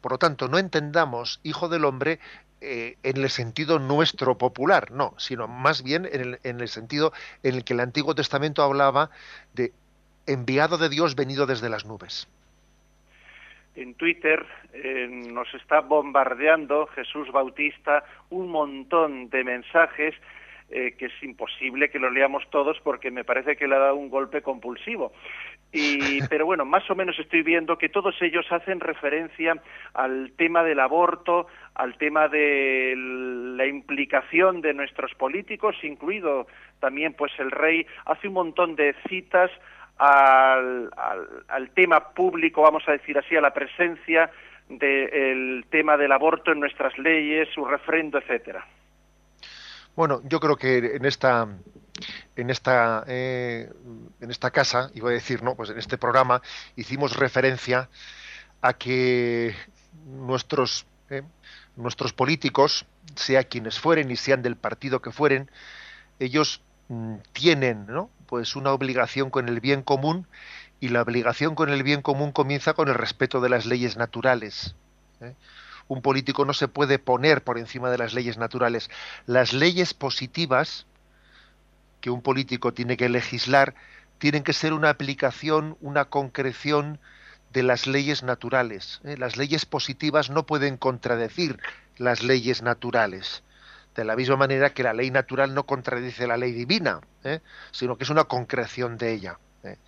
[0.00, 2.18] Por lo tanto, no entendamos Hijo del Hombre
[2.60, 7.12] eh, en el sentido nuestro popular, no, sino más bien en el, en el sentido
[7.42, 9.10] en el que el Antiguo Testamento hablaba
[9.52, 9.72] de
[10.26, 12.28] enviado de Dios venido desde las nubes.
[13.74, 20.14] En Twitter eh, nos está bombardeando Jesús Bautista un montón de mensajes
[20.68, 23.94] eh, que es imposible que los leamos todos porque me parece que le ha dado
[23.94, 25.12] un golpe compulsivo.
[25.72, 29.62] Y, pero bueno, más o menos estoy viendo que todos ellos hacen referencia
[29.94, 36.48] al tema del aborto, al tema de la implicación de nuestros políticos, incluido
[36.80, 39.52] también pues el rey, hace un montón de citas
[39.98, 40.90] al,
[41.48, 44.30] al, tema público, vamos a decir así, a la presencia
[44.68, 48.66] del tema del aborto en nuestras leyes, su refrendo, etcétera.
[49.94, 51.48] Bueno, yo creo que en esta
[52.34, 53.70] en esta eh,
[54.20, 56.42] en esta casa, iba a decir, no, pues en este programa
[56.74, 57.88] hicimos referencia
[58.60, 59.54] a que
[60.04, 61.22] nuestros eh,
[61.76, 65.50] nuestros políticos, sea quienes fueren y sean del partido que fueren,
[66.18, 68.10] ellos mm, tienen, ¿no?
[68.26, 70.26] Pues una obligación con el bien común
[70.80, 74.74] y la obligación con el bien común comienza con el respeto de las leyes naturales.
[75.20, 75.34] ¿eh?
[75.88, 78.90] Un político no se puede poner por encima de las leyes naturales.
[79.26, 80.86] Las leyes positivas
[82.00, 83.74] que un político tiene que legislar
[84.18, 86.98] tienen que ser una aplicación, una concreción
[87.52, 89.00] de las leyes naturales.
[89.04, 89.16] ¿eh?
[89.16, 91.58] Las leyes positivas no pueden contradecir
[91.96, 93.42] las leyes naturales
[93.96, 97.40] de la misma manera que la ley natural no contradice la ley divina, ¿eh?
[97.72, 99.38] sino que es una concreción de ella.
[99.64, 99.78] ¿eh?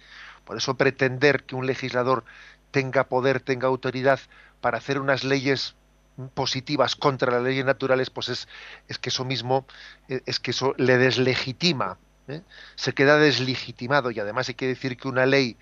[0.44, 2.24] Por eso pretender que un legislador
[2.70, 4.18] tenga poder, tenga autoridad
[4.61, 5.76] para hacer unas leyes
[6.34, 8.48] positivas contra las leyes naturales, pues es,
[8.88, 9.66] es que eso mismo,
[10.09, 11.98] e, es que eso le deslegitima,
[12.28, 12.42] ¿eh?
[12.76, 15.56] se queda deslegitimado y además hay que decir que una ley,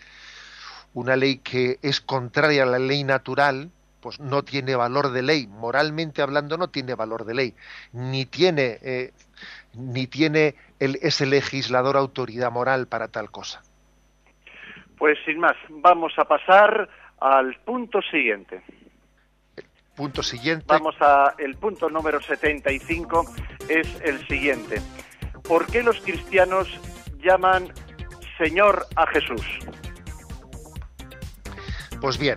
[0.95, 3.71] una ley que es contraria a la ley natural,
[4.07, 7.55] pues no tiene valor de ley, moralmente hablando no tiene valor de ley,
[7.93, 9.11] ni tiene, eh,
[9.75, 13.65] ni tiene el, ese legislador autoridad moral para tal cosa.
[14.97, 16.89] Pues sin más, vamos a pasar
[17.19, 18.63] al punto siguiente.
[19.97, 20.67] punto siguiente.
[20.69, 23.25] Vamos a el punto número 75
[23.69, 24.81] es el siguiente.
[25.49, 26.69] ¿Por qué los cristianos
[27.19, 27.73] llaman
[28.39, 29.45] Señor a Jesús?
[32.01, 32.37] Pues bien,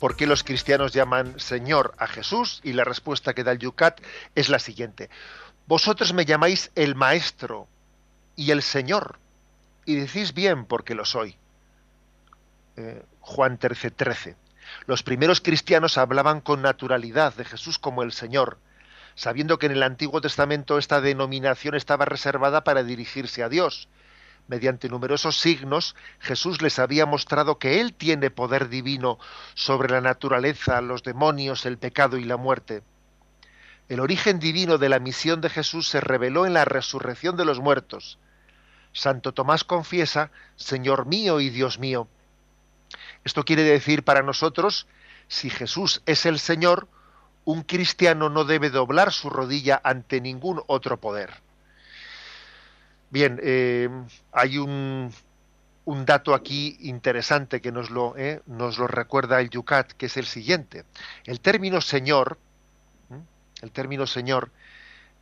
[0.00, 2.60] ¿Por qué los cristianos llaman Señor a Jesús?
[2.64, 4.00] Y la respuesta que da el Yucat
[4.34, 5.10] es la siguiente.
[5.66, 7.68] Vosotros me llamáis el Maestro
[8.34, 9.18] y el Señor,
[9.84, 11.36] y decís bien porque lo soy.
[12.76, 14.36] Eh, Juan 13, 13.
[14.86, 18.58] Los primeros cristianos hablaban con naturalidad de Jesús como el Señor,
[19.14, 23.90] sabiendo que en el Antiguo Testamento esta denominación estaba reservada para dirigirse a Dios.
[24.50, 29.16] Mediante numerosos signos, Jesús les había mostrado que Él tiene poder divino
[29.54, 32.82] sobre la naturaleza, los demonios, el pecado y la muerte.
[33.88, 37.60] El origen divino de la misión de Jesús se reveló en la resurrección de los
[37.60, 38.18] muertos.
[38.92, 42.08] Santo Tomás confiesa, Señor mío y Dios mío.
[43.22, 44.88] Esto quiere decir para nosotros,
[45.28, 46.88] si Jesús es el Señor,
[47.44, 51.40] un cristiano no debe doblar su rodilla ante ningún otro poder.
[53.10, 53.88] Bien, eh,
[54.32, 55.12] hay un,
[56.06, 60.26] dato aquí interesante que nos lo, eh, nos lo recuerda el Yucat, que es el
[60.26, 60.84] siguiente.
[61.24, 62.38] El término Señor,
[63.62, 64.52] el término Señor,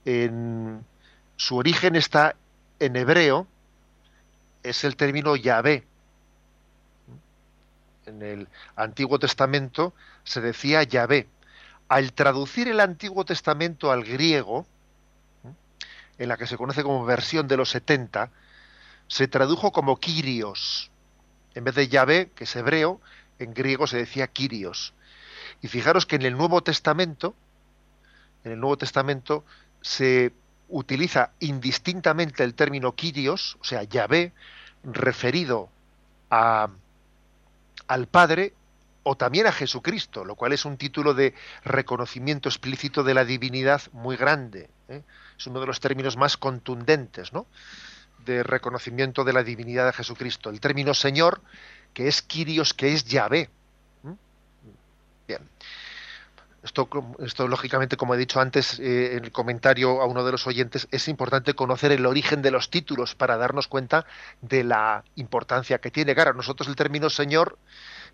[0.04, 0.84] en
[1.36, 2.36] su origen está
[2.78, 3.46] en hebreo,
[4.62, 5.84] es el término Yahvé.
[8.04, 11.26] En el Antiguo Testamento se decía Yahvé.
[11.88, 14.66] Al traducir el Antiguo Testamento al griego,
[16.18, 18.30] en la que se conoce como versión de los 70,
[19.06, 20.90] se tradujo como Kyrios.
[21.54, 23.00] En vez de Yahvé, que es hebreo,
[23.38, 24.94] en griego se decía Kyrios.
[25.62, 27.34] Y fijaros que en el Nuevo Testamento,
[28.44, 29.44] en el Nuevo Testamento
[29.80, 30.32] se
[30.68, 34.32] utiliza indistintamente el término Kyrios, o sea, Yahvé,
[34.84, 35.68] referido
[36.30, 36.68] a,
[37.86, 38.52] al Padre
[39.10, 41.32] o también a Jesucristo, lo cual es un título de
[41.64, 44.68] reconocimiento explícito de la divinidad muy grande.
[44.86, 45.02] ¿eh?
[45.38, 47.46] Es uno de los términos más contundentes, ¿no?
[48.26, 50.50] de reconocimiento de la divinidad de Jesucristo.
[50.50, 51.40] El término Señor,
[51.94, 53.48] que es Kyrios, que es Yahvé.
[55.26, 55.48] Bien.
[56.62, 56.86] Esto,
[57.20, 60.86] esto, lógicamente, como he dicho antes eh, en el comentario a uno de los oyentes,
[60.90, 64.04] es importante conocer el origen de los títulos para darnos cuenta
[64.42, 66.14] de la importancia que tiene.
[66.14, 67.56] Claro, nosotros el término Señor,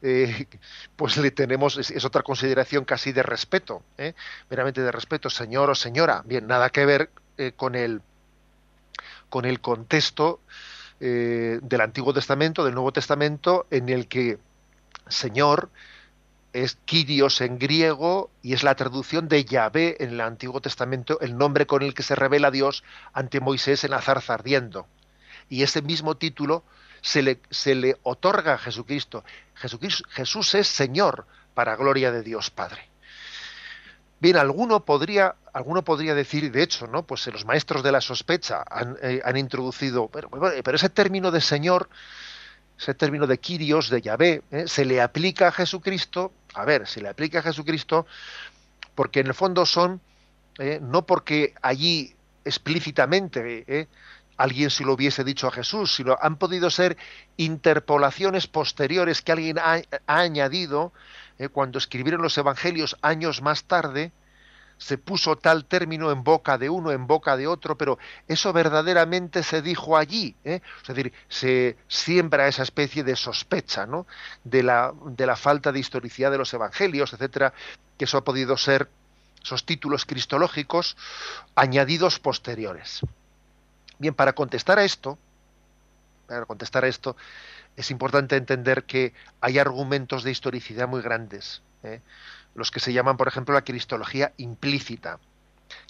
[0.04, 0.46] eh,
[0.96, 4.14] pues le tenemos, es, otra consideración casi de respeto, ¿eh?
[4.50, 6.22] meramente de respeto, Señor o Señora.
[6.26, 8.02] Bien, nada que ver eh, con el
[9.30, 10.40] con el contexto
[11.00, 14.38] eh, del Antiguo Testamento, del Nuevo Testamento, en el que
[15.08, 15.70] Señor
[16.52, 21.36] es Kyrios en griego y es la traducción de Yahvé en el Antiguo Testamento, el
[21.36, 24.86] nombre con el que se revela Dios ante Moisés en la zarza ardiendo.
[25.48, 26.62] Y ese mismo título
[27.04, 29.24] se le, se le otorga a Jesucristo.
[29.54, 30.04] Jesucristo.
[30.08, 32.88] Jesús es Señor para gloria de Dios Padre.
[34.20, 37.02] Bien, alguno podría, alguno podría decir, de hecho, ¿no?
[37.02, 41.42] Pues los maestros de la sospecha han, eh, han introducido, pero, pero ese término de
[41.42, 41.90] Señor,
[42.78, 44.64] ese término de Kyrios, de Yahvé, ¿eh?
[44.66, 48.06] se le aplica a Jesucristo, a ver, se le aplica a Jesucristo
[48.94, 50.00] porque en el fondo son,
[50.58, 50.78] ¿eh?
[50.80, 53.88] no porque allí explícitamente ¿eh?
[54.36, 56.96] Alguien se lo hubiese dicho a Jesús, sino han podido ser
[57.36, 60.92] interpolaciones posteriores que alguien ha, añadido
[61.52, 64.12] cuando escribieron los evangelios años más tarde,
[64.76, 69.42] se puso tal término en boca de uno, en boca de otro, pero eso verdaderamente
[69.42, 70.34] se dijo allí.
[70.44, 70.60] ¿eh?
[70.82, 74.06] Es decir, se siembra esa especie de sospecha ¿no?
[74.42, 77.52] de, la, de la falta de historicidad de los evangelios, etcétera,
[77.96, 78.88] que eso ha podido ser
[79.42, 80.96] esos títulos cristológicos
[81.54, 83.00] añadidos posteriores.
[83.98, 85.18] Bien, para contestar a esto,
[86.26, 87.16] para contestar a esto,
[87.76, 91.62] es importante entender que hay argumentos de historicidad muy grandes.
[91.84, 92.00] ¿eh?
[92.54, 95.18] los que se llaman, por ejemplo, la cristología implícita,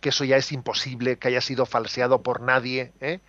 [0.01, 3.21] que eso ya es imposible que haya sido falseado por nadie, ¿eh?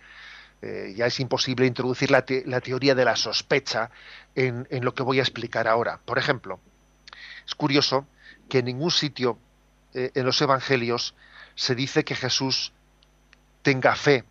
[0.62, 3.90] Eh, ya es imposible introducir la, la teoría de la sospecha
[4.34, 6.00] en, en, lo que voy a explicar ahora.
[6.06, 6.60] Por ejemplo,
[7.46, 8.06] es curioso
[8.48, 9.38] que en ningún sitio
[9.92, 11.14] en los evangelios
[11.56, 12.72] se dice que Jesús
[13.60, 14.24] tenga fe,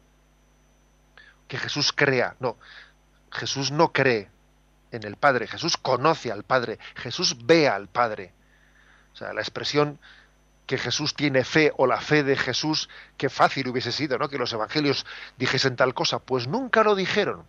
[1.47, 2.35] que Jesús crea.
[2.39, 2.57] No,
[3.31, 4.29] Jesús no cree
[4.91, 8.33] en el Padre, Jesús conoce al Padre, Jesús ve al Padre.
[9.13, 9.99] O sea, la expresión
[10.65, 14.29] que Jesús tiene fe o la fe de Jesús, qué fácil hubiese sido, ¿no?
[14.29, 15.05] Que los evangelios
[15.37, 16.19] dijesen tal cosa.
[16.19, 17.45] Pues nunca lo dijeron.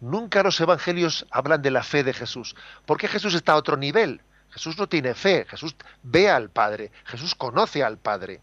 [0.00, 2.56] Nunca los evangelios hablan de la fe de Jesús.
[2.86, 4.20] Porque Jesús está a otro nivel.
[4.50, 5.46] Jesús no tiene fe.
[5.48, 6.90] Jesús ve al Padre.
[7.04, 8.40] Jesús conoce al Padre.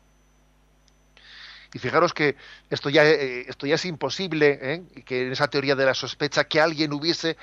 [1.73, 2.35] Y fijaros que
[2.69, 4.83] esto ya, eh, esto ya es imposible, ¿eh?
[5.05, 7.37] que en esa teoría de la sospecha que alguien hubiese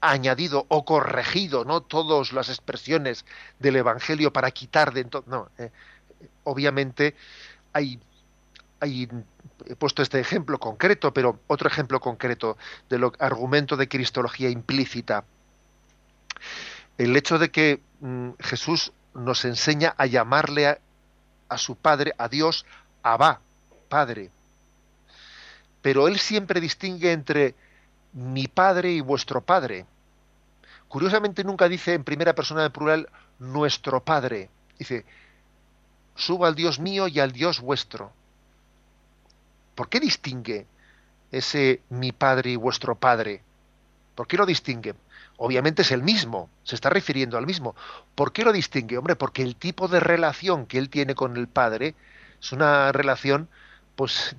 [0.00, 3.24] añadido o corregido no todas las expresiones
[3.58, 5.72] del evangelio para quitar de no eh,
[6.44, 7.16] obviamente
[7.72, 7.98] hay
[8.78, 9.08] hay
[9.66, 12.56] he puesto este ejemplo concreto pero otro ejemplo concreto
[12.88, 15.24] del argumento de cristología implícita
[16.96, 20.78] el hecho de que mm, Jesús nos enseña a llamarle a,
[21.48, 22.64] a su Padre, a Dios,
[23.02, 23.40] Abba,
[23.88, 24.30] Padre.
[25.82, 27.54] Pero él siempre distingue entre
[28.12, 29.86] mi Padre y vuestro Padre.
[30.88, 34.50] Curiosamente nunca dice en primera persona de plural nuestro Padre.
[34.78, 35.04] Dice,
[36.16, 38.12] suba al Dios mío y al Dios vuestro.
[39.74, 40.66] ¿Por qué distingue
[41.30, 43.42] ese mi Padre y vuestro Padre?
[44.14, 44.94] ¿Por qué lo distingue?
[45.38, 47.74] Obviamente es el mismo, se está refiriendo al mismo.
[48.14, 48.98] ¿Por qué lo distingue?
[48.98, 51.94] Hombre, porque el tipo de relación que él tiene con el Padre
[52.40, 53.48] es una relación
[53.96, 54.34] pues,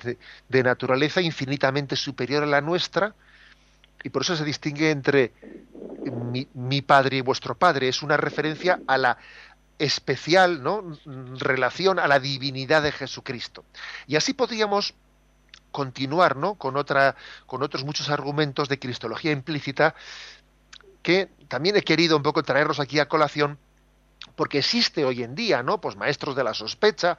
[0.50, 3.16] de, naturaleza infinitamente superior a la nuestra,
[4.04, 5.32] y por eso se distingue entre
[6.32, 7.88] mi, mi, padre y vuestro padre.
[7.88, 9.18] Es una referencia a la
[9.78, 10.98] especial ¿no?
[11.38, 13.64] relación a la divinidad de Jesucristo.
[14.08, 14.94] Y así podríamos
[15.72, 16.56] continuar ¿no?
[16.56, 19.96] con, otra, con otros muchos argumentos de cristología implícita
[21.02, 23.58] que también he querido un poco traerlos aquí a colación
[24.36, 25.80] porque existe hoy en día, ¿no?
[25.80, 27.18] Pues maestros de la sospecha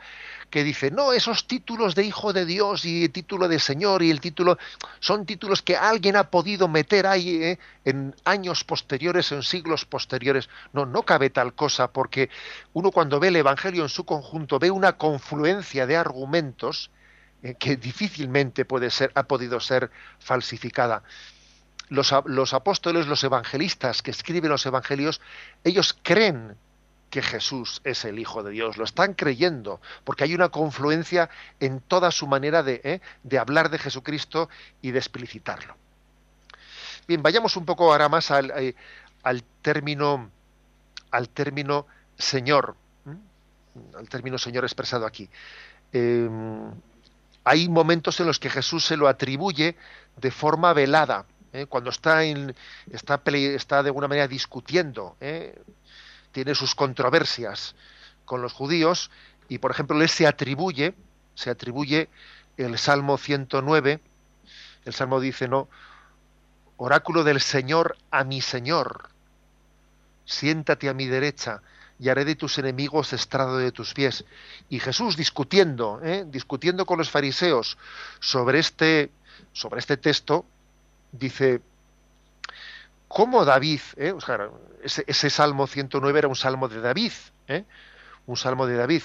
[0.50, 4.20] que dicen, no, esos títulos de hijo de Dios y título de Señor y el
[4.20, 4.58] título
[5.00, 7.58] son títulos que alguien ha podido meter ahí ¿eh?
[7.84, 10.48] en años posteriores, en siglos posteriores.
[10.72, 12.30] No, no cabe tal cosa, porque
[12.72, 16.90] uno cuando ve el Evangelio en su conjunto ve una confluencia de argumentos
[17.42, 21.02] eh, que difícilmente puede ser, ha podido ser falsificada.
[21.88, 25.20] Los, los apóstoles, los evangelistas que escriben los evangelios,
[25.62, 26.56] ellos creen
[27.12, 31.28] que Jesús es el Hijo de Dios, lo están creyendo, porque hay una confluencia
[31.60, 33.00] en toda su manera de, ¿eh?
[33.22, 34.48] de hablar de Jesucristo
[34.80, 35.76] y de explicitarlo.
[37.06, 38.74] Bien, vayamos un poco ahora más al, eh,
[39.24, 40.30] al término
[41.10, 41.86] al término
[42.16, 42.76] Señor,
[43.94, 45.28] al término Señor expresado aquí.
[45.92, 46.72] Em,
[47.44, 49.76] hay momentos en los que Jesús se lo atribuye
[50.16, 51.66] de forma velada, ¿eh?
[51.66, 52.54] cuando está, en,
[52.90, 55.18] está, está de alguna manera discutiendo
[56.32, 57.74] tiene sus controversias
[58.24, 59.10] con los judíos
[59.48, 60.94] y por ejemplo él se atribuye
[61.34, 62.08] se atribuye
[62.56, 64.00] el Salmo 109
[64.84, 65.68] el Salmo dice no
[66.76, 69.10] oráculo del Señor a mi Señor
[70.24, 71.62] siéntate a mi derecha
[72.02, 74.24] y haré de tus enemigos estrado de tus pies.
[74.68, 76.24] Y Jesús discutiendo, ¿eh?
[76.26, 77.78] discutiendo con los fariseos
[78.18, 79.12] sobre este,
[79.52, 80.44] sobre este texto,
[81.12, 81.62] dice,
[83.12, 84.14] ¿cómo David, eh?
[84.82, 87.12] ese, Salmo 109 era un salmo de David,
[87.46, 87.64] ¿eh?
[88.26, 89.02] un salmo de David.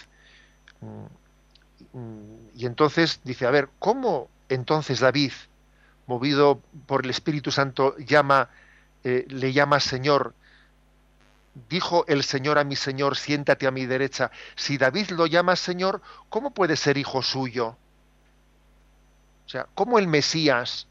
[2.56, 5.34] Y entonces dice, a ver, ¿cómo entonces David,
[6.06, 8.50] movido por el Espíritu Santo, llama,
[9.04, 10.34] eh, le llama Señor?
[11.70, 14.32] Dijo el Señor a mi Señor, siéntate a mi derecha.
[14.56, 17.76] Si David lo llama Señor, ¿cómo puede ser hijo suyo?
[19.46, 20.88] O sea, ¿cómo el Mesías,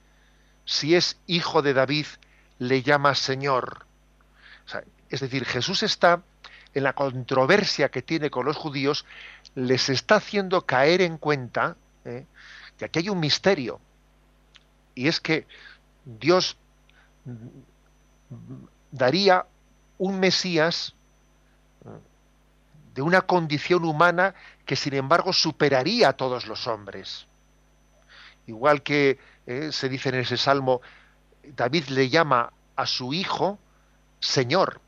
[0.65, 2.07] si es hijo de David,
[2.59, 3.87] le llama Señor?
[5.09, 6.23] es decir, Jesús está
[6.75, 9.07] en la controversia que tiene con los judíos,
[9.55, 12.27] les está haciendo caer en cuenta ¿eh?
[12.77, 13.81] que aquí hay un misterio.
[14.95, 15.47] Y es que
[16.05, 16.57] Dios
[18.91, 19.47] daría
[19.99, 20.95] un Mesías
[21.85, 21.89] ¿eh?
[22.95, 24.35] de una condición humana
[24.65, 27.27] que sin embargo superaría a todos los hombres.
[28.47, 29.71] Igual que ¿eh?
[29.73, 30.81] se dice en ese salmo,
[31.55, 33.59] David le llama a su hijo
[34.21, 34.81] Señor.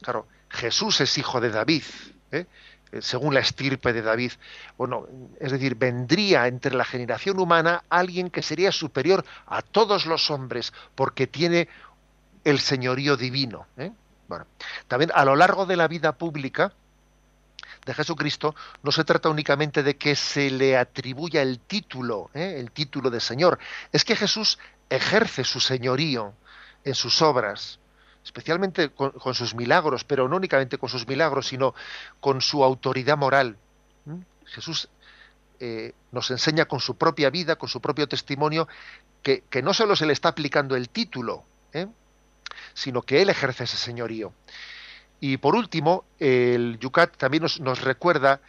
[0.00, 1.82] Claro, Jesús es hijo de David,
[2.30, 2.46] ¿eh?
[2.92, 4.32] Eh, según la estirpe de David.
[4.78, 5.06] Bueno,
[5.40, 10.72] es decir, vendría entre la generación humana alguien que sería superior a todos los hombres,
[10.94, 11.68] porque tiene
[12.44, 13.66] el señorío divino.
[13.76, 13.90] ¿eh?
[14.28, 14.46] Bueno,
[14.86, 16.72] también a lo largo de la vida pública
[17.86, 23.08] de Jesucristo no se trata únicamente de que se le atribuya el título, el título
[23.10, 23.58] de Señor,
[23.92, 24.58] es que Jesús
[24.90, 26.34] ejerce su señorío
[26.84, 27.78] en sus obras
[28.26, 31.76] especialmente con, sus milagros, pero no únicamente con sus milagros, sino
[32.18, 33.56] con su autoridad moral.
[34.46, 34.88] Jesús
[35.60, 38.66] eh, nos enseña con su propia vida, con su propio testimonio,
[39.22, 41.86] que, no solo se le está aplicando el título, ¿eh?
[42.74, 44.32] sino que él ejerce ese señorío.
[45.20, 48.40] Y por último, el Yucat también nos, recuerda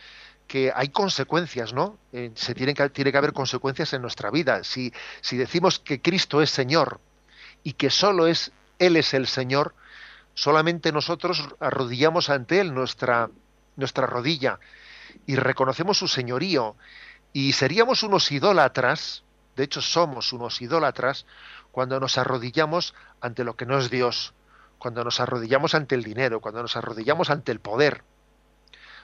[0.47, 1.97] que hay consecuencias, ¿no?
[2.13, 4.63] Eh, se tiene que, tiene que haber consecuencias en nuestra vida.
[4.63, 6.99] Si, si decimos que Cristo es Señor
[7.63, 9.73] y que solo es él es el Señor,
[10.33, 13.29] solamente nosotros arrodillamos ante Él nuestra,
[13.75, 14.59] nuestra rodilla
[15.25, 16.75] y reconocemos su señorío
[17.33, 19.23] y seríamos unos idólatras,
[19.55, 21.25] de hecho somos unos idólatras,
[21.71, 24.33] cuando nos arrodillamos ante lo que no es Dios,
[24.77, 28.03] cuando nos arrodillamos ante el dinero, cuando nos arrodillamos ante el poder.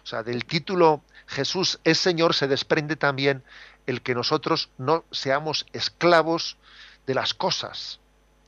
[0.04, 3.44] O sea, del título Jesús es Señor se desprende también
[3.86, 6.58] el que nosotros no seamos esclavos
[7.08, 8.00] de las cosas,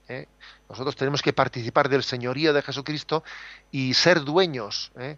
[0.07, 0.28] ¿eh?
[0.69, 3.23] Nosotros tenemos que participar del señorío de Jesucristo
[3.71, 5.17] y ser dueños ¿eh?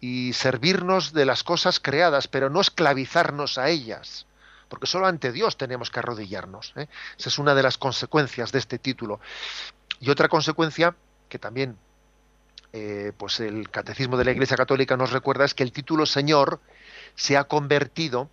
[0.00, 4.26] y servirnos de las cosas creadas, pero no esclavizarnos a ellas,
[4.68, 6.74] porque solo ante Dios tenemos que arrodillarnos.
[6.76, 6.88] ¿eh?
[7.18, 9.20] Esa es una de las consecuencias de este título.
[10.00, 10.94] Y otra consecuencia
[11.28, 11.76] que también
[13.16, 16.60] pues el catecismo de la Iglesia Católica nos recuerda es que el título Señor
[17.14, 18.28] se ha convertido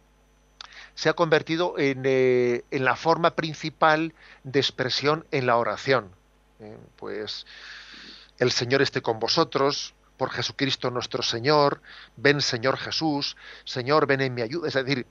[0.95, 4.13] se ha convertido en, en la forma principal
[4.43, 6.11] de expresión en la oración.
[6.59, 7.45] Eh, pues
[8.37, 11.81] el Señor esté con vosotros, por Jesucristo nuestro Señor,
[12.15, 14.67] ven Señor Jesús, Señor, ven en mi ayuda.
[14.67, 15.07] Es decir,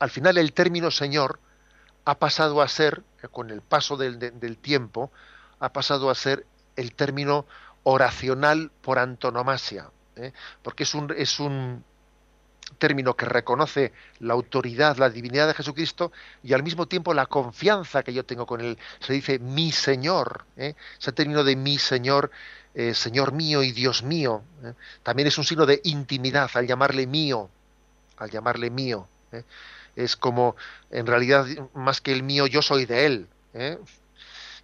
[0.00, 1.38] al final el término Señor
[2.04, 5.12] ha pasado a ser, eh, con el paso del tiempo,
[5.60, 6.46] ha pasado a ser
[6.76, 7.46] el término
[7.82, 10.32] oracional por antonomasia, ¿eh?
[10.62, 11.84] porque es un, es un
[12.78, 16.12] término que reconoce la autoridad, la divinidad de Jesucristo
[16.42, 18.78] y al mismo tiempo la confianza que yo tengo con él.
[19.00, 20.74] Se dice mi Señor, ¿eh?
[20.98, 22.30] ese término de mi Señor,
[22.74, 24.42] eh, Señor mío y Dios mío,
[25.02, 27.50] también es un signo de intimidad al llamarle mío,
[28.16, 29.08] al llamarle mío.
[29.96, 30.56] Es como,
[30.90, 33.28] en realidad, más que el mío, yo soy de él.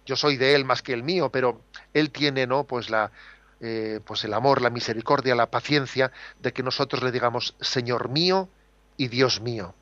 [0.07, 1.59] Yo soy de él más que el mío, pero
[1.93, 2.63] él tiene, ¿no?
[2.63, 3.11] Pues la,
[3.59, 8.47] eh, pues el amor, la misericordia, la paciencia de que nosotros le digamos Señor mío
[8.95, 9.75] y Dios mío.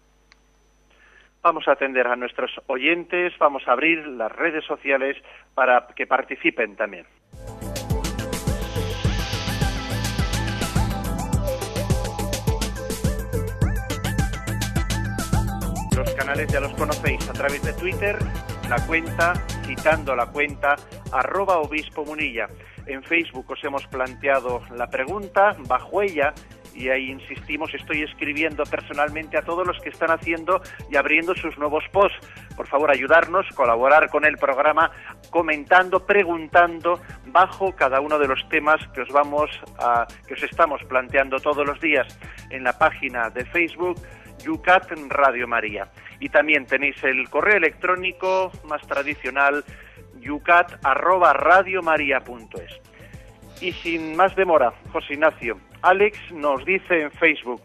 [1.44, 5.16] Vamos a atender a nuestros oyentes, vamos a abrir las redes sociales
[5.54, 7.06] para que participen también.
[15.96, 18.18] Los canales ya los conocéis a través de Twitter,
[18.70, 19.34] la cuenta,
[19.66, 20.76] citando la cuenta,
[21.12, 22.48] arroba obispo munilla
[22.88, 26.34] en Facebook os hemos planteado la pregunta, bajo ella,
[26.74, 30.62] y ahí insistimos, estoy escribiendo personalmente a todos los que están haciendo
[30.92, 32.20] y abriendo sus nuevos posts.
[32.58, 34.92] Por favor, ayudarnos, colaborar con el programa,
[35.30, 39.50] comentando, preguntando bajo cada uno de los temas que os vamos
[39.80, 42.08] a, que os estamos planteando todos los días
[42.50, 43.98] en la página de Facebook
[44.46, 45.90] Yucat Radio María.
[46.20, 49.64] Y también tenéis el correo electrónico más tradicional
[50.22, 52.82] yucat@radiomaria.es.
[53.62, 57.62] Y sin más demora, José Ignacio, Alex nos dice en Facebook,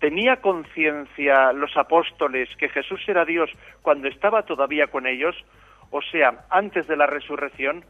[0.00, 3.50] ¿tenía conciencia los apóstoles que Jesús era Dios
[3.82, 5.34] cuando estaba todavía con ellos?
[5.90, 7.84] O sea, antes de la resurrección,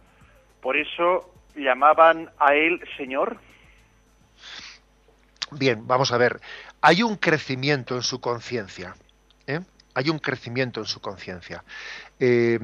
[0.61, 3.37] por eso llamaban a él Señor.
[5.53, 6.41] Bien, vamos a ver.
[6.87, 8.95] Hay un crecimiento en su conciencia.
[9.47, 9.61] ¿eh?
[9.95, 11.65] Hay un crecimiento en su conciencia.
[12.21, 12.59] Eh,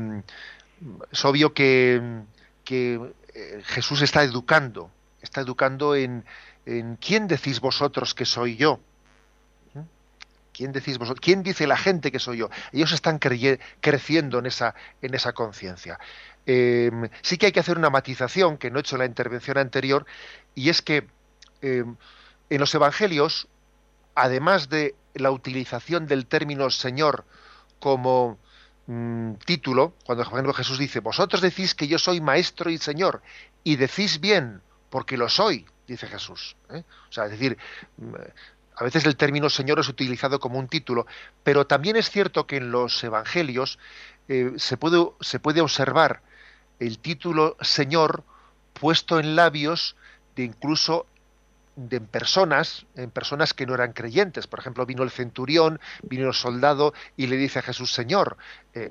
[1.11, 2.03] es obvio que,
[2.69, 4.91] eh, Jesús está educando,
[5.23, 6.27] está educando en,
[7.01, 8.79] quién decís vosotros que soy yo.
[10.53, 11.25] ¿Quién decís vosotros?
[11.25, 12.51] ¿Quién dice la gente que soy yo?
[12.73, 15.99] Ellos están creciendo en esa, en conciencia.
[16.45, 20.05] Sí que hay que hacer una matización que no he hecho en la intervención anterior,
[20.55, 21.07] y es que
[21.63, 21.97] en
[22.51, 23.49] los evangelios,
[24.23, 27.25] además de la utilización del término Señor
[27.79, 28.39] como
[28.93, 33.23] Mm, título, cuando Jesús dice, vosotros decís que yo soy maestro y señor,
[33.63, 36.57] y decís bien, porque lo soy, dice Jesús.
[36.71, 36.83] ¿eh?
[37.09, 37.57] O sea, es decir,
[37.99, 38.15] mm,
[38.75, 41.07] a veces el término señor es utilizado como un título,
[41.45, 43.79] pero también es cierto que en los evangelios
[44.27, 46.23] eh, se, puede, se puede observar
[46.81, 48.25] el título señor
[48.73, 49.95] puesto en labios
[50.35, 51.07] de incluso
[51.77, 54.47] de personas, en personas que no eran creyentes.
[54.47, 58.37] Por ejemplo, vino el centurión, vino el soldado y le dice a Jesús, Señor,
[58.75, 58.89] eh,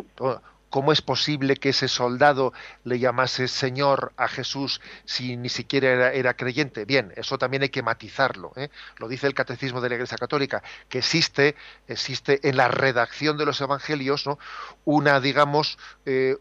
[0.69, 2.53] ¿cómo es posible que ese soldado
[2.84, 6.86] le llamase Señor a Jesús si ni siquiera era, creyente?
[6.86, 8.53] Bien, eso también hay que matizarlo.
[8.55, 8.69] ¿eh?
[8.97, 11.55] Lo dice el Catecismo de la Iglesia Católica, que existe,
[11.88, 14.39] existe en la redacción de los Evangelios ¿no?
[14.86, 16.38] una, digamos, eh,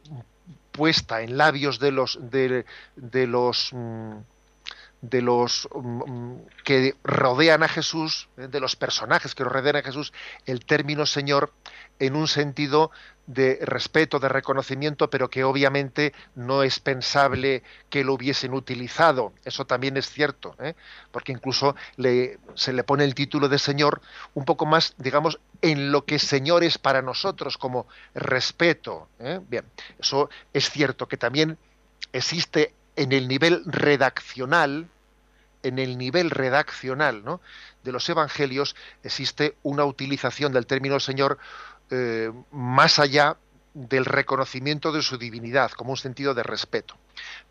[0.78, 2.64] puesta en labios de los de,
[3.26, 4.18] los mm,
[5.00, 9.82] de los mm, mm, que rodean a Jesús, eh, de los personajes que rodean a
[9.82, 10.12] Jesús,
[10.46, 11.52] el término Señor
[11.98, 12.90] en un sentido
[13.28, 19.34] de respeto, de reconocimiento, pero que obviamente no es pensable que lo hubiesen utilizado.
[19.44, 20.74] Eso también es cierto, ¿eh?
[21.12, 21.76] porque incluso
[22.54, 24.00] se le pone el título de Señor
[24.32, 29.08] un poco más, digamos, en lo que Señor es para nosotros, como respeto.
[29.18, 29.40] ¿eh?
[29.46, 29.64] Bien,
[29.98, 31.58] eso es cierto que también
[32.12, 34.88] existe en el nivel redaccional,
[35.62, 37.40] en el nivel redaccional ¿no?
[37.84, 38.74] de los evangelios
[39.04, 41.38] existe una utilización del término Señor
[41.90, 43.36] eh, más allá
[43.72, 46.96] del reconocimiento de su divinidad, como un sentido de respeto.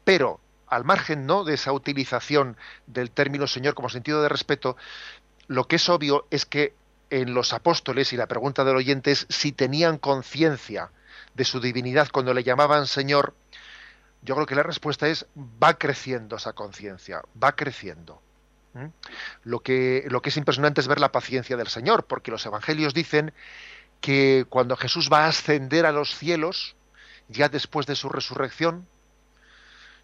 [0.03, 1.45] Pero, al margen ¿no?
[1.45, 4.75] de esa utilización del término Señor como sentido de respeto,
[5.47, 6.75] lo que es obvio es que
[7.09, 10.91] en los apóstoles, y la pregunta del oyente es si tenían conciencia
[11.35, 13.33] de su divinidad cuando le llamaban Señor,
[14.27, 15.25] Yo creo que la respuesta es
[15.63, 18.21] va creciendo esa conciencia, va creciendo.
[19.43, 22.93] Lo que, lo que es impresionante es ver la paciencia del Señor, porque los evangelios
[22.93, 23.33] dicen
[24.01, 26.75] que cuando Jesús va a ascender a los cielos,
[27.29, 28.85] ya después de su resurrección,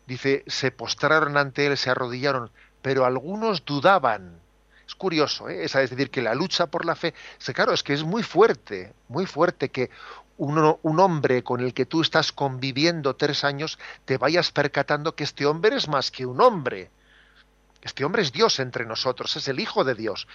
[0.07, 2.49] dice, se postraron ante él, se arrodillaron,
[2.81, 4.39] pero algunos dudaban.
[4.87, 5.65] Es curioso, ¿eh?
[5.65, 7.13] es decir, que la lucha por la fe,
[7.53, 9.89] claro, es que es muy fuerte, muy fuerte que
[10.37, 15.45] un, hombre con el que tú estás conviviendo tres años te vayas percatando que este
[15.45, 16.91] hombre es más que un hombre
[17.83, 20.25] este hombre es Dios entre nosotros, es el Hijo de Dios.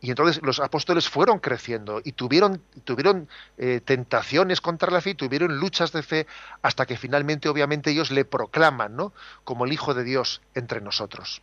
[0.00, 3.28] Y entonces los apóstoles fueron creciendo y tuvieron, tuvieron
[3.58, 6.26] eh, tentaciones contra la fe, tuvieron luchas de fe,
[6.62, 9.12] hasta que finalmente, obviamente, ellos le proclaman ¿no?
[9.44, 11.42] como el Hijo de Dios entre nosotros.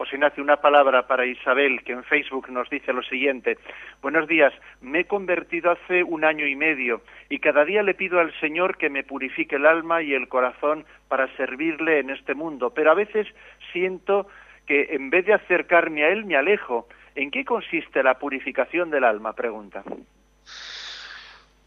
[0.00, 3.58] José Ignacio, una palabra para Isabel, que en Facebook nos dice lo siguiente.
[4.00, 8.18] Buenos días, me he convertido hace un año y medio y cada día le pido
[8.18, 12.70] al Señor que me purifique el alma y el corazón para servirle en este mundo,
[12.70, 13.26] pero a veces
[13.72, 14.26] siento
[14.64, 16.88] que en vez de acercarme a Él me alejo.
[17.14, 19.34] ¿En qué consiste la purificación del alma?
[19.34, 19.82] Pregunta.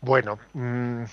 [0.02, 1.04] Bueno, mm,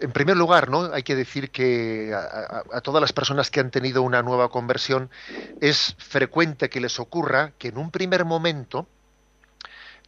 [0.00, 0.92] en primer lugar, ¿no?
[0.92, 5.10] Hay que decir que a, todas las personas que han tenido una nueva conversión
[5.60, 8.86] es frecuente que les ocurra que en un primer momento,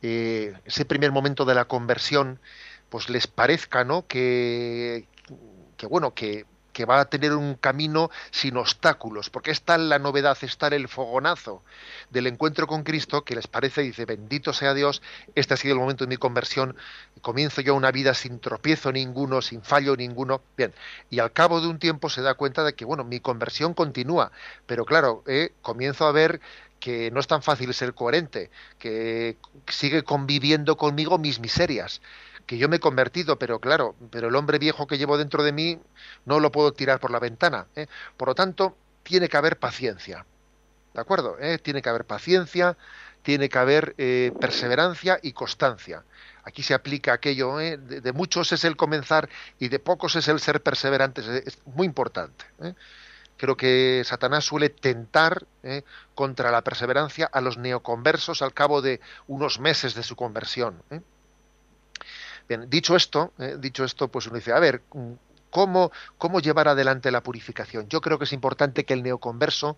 [0.03, 2.41] eh, ese primer momento de la conversión,
[2.89, 4.07] pues les parezca, ¿no?
[4.07, 5.07] Que,
[5.77, 10.37] que bueno, que que va a tener un camino sin obstáculos, porque está la novedad,
[10.43, 11.63] está el fogonazo
[12.11, 15.01] del encuentro con Cristo, que les parece, dice, bendito sea Dios,
[15.35, 16.77] este ha sido el momento de mi conversión,
[17.23, 20.75] comienzo yo una vida sin tropiezo ninguno, sin fallo ninguno, bien,
[21.09, 24.33] y al cabo de un tiempo se da cuenta de que, bueno, mi conversión continúa,
[24.67, 26.41] pero claro, eh, comienzo a ver
[26.81, 32.03] que no es tan fácil ser coherente, que sigue conviviendo conmigo mis miserias,
[32.47, 35.53] que yo me he convertido, pero claro, pero el hombre viejo que llevo dentro de
[35.53, 35.79] mí
[36.25, 37.67] no lo puedo tirar por la ventana.
[37.75, 37.87] ¿eh?
[38.17, 40.27] Por lo tanto, tiene que haber paciencia.
[40.93, 41.37] ¿De acuerdo?
[41.41, 41.59] ¿Eh?
[41.59, 42.77] Tiene que haber paciencia,
[43.23, 46.05] tiene que haber eh, perseverancia y constancia.
[46.45, 50.39] Aquí se aplica aquello, de, de, muchos es el comenzar y de pocos es el
[50.41, 51.27] ser perseverantes.
[51.27, 52.45] Es muy importante.
[53.39, 55.47] Creo que Satanás suele tentar
[56.15, 60.83] contra la perseverancia a los neoconversos al cabo de unos meses de su conversión.
[62.49, 64.83] Bien, dicho esto, eh, dicho esto, pues uno dice, a ver,
[65.51, 67.89] ¿cómo, ¿cómo llevar adelante la purificación?
[67.89, 69.77] Yo creo que es importante que el neoconverso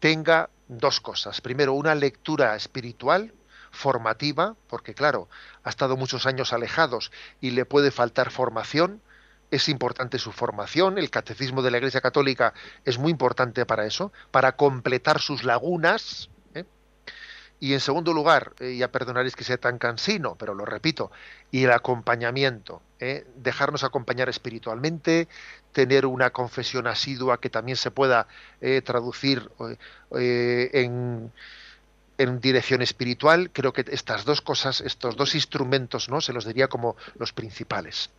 [0.00, 1.40] tenga dos cosas.
[1.40, 3.32] Primero, una lectura espiritual,
[3.70, 5.28] formativa, porque claro,
[5.62, 9.02] ha estado muchos años alejados y le puede faltar formación,
[9.50, 12.52] es importante su formación, el catecismo de la Iglesia Católica
[12.84, 16.28] es muy importante para eso, para completar sus lagunas,
[17.60, 21.10] y en segundo lugar, eh, ya perdonaréis que sea tan cansino, pero lo repito,
[21.50, 23.24] y el acompañamiento, ¿eh?
[23.36, 25.26] dejarnos acompañar espiritualmente,
[25.72, 28.28] tener una confesión asidua que también se pueda
[28.60, 29.50] eh, traducir
[30.10, 31.32] en,
[32.16, 33.50] en, dirección espiritual.
[33.52, 36.20] Creo que estas dos cosas, estos dos instrumentos, ¿no?
[36.20, 38.10] se los diría como los principales.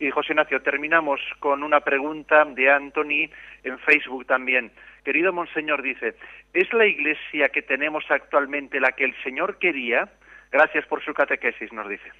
[0.00, 3.30] Y José Ignacio, terminamos con una pregunta de Anthony
[3.62, 4.72] en Facebook también.
[5.04, 6.16] Querido Monseñor, dice,
[6.52, 10.10] ¿es la iglesia que tenemos actualmente la que el Señor quería?
[10.50, 12.10] Gracias por su catequesis, nos dice.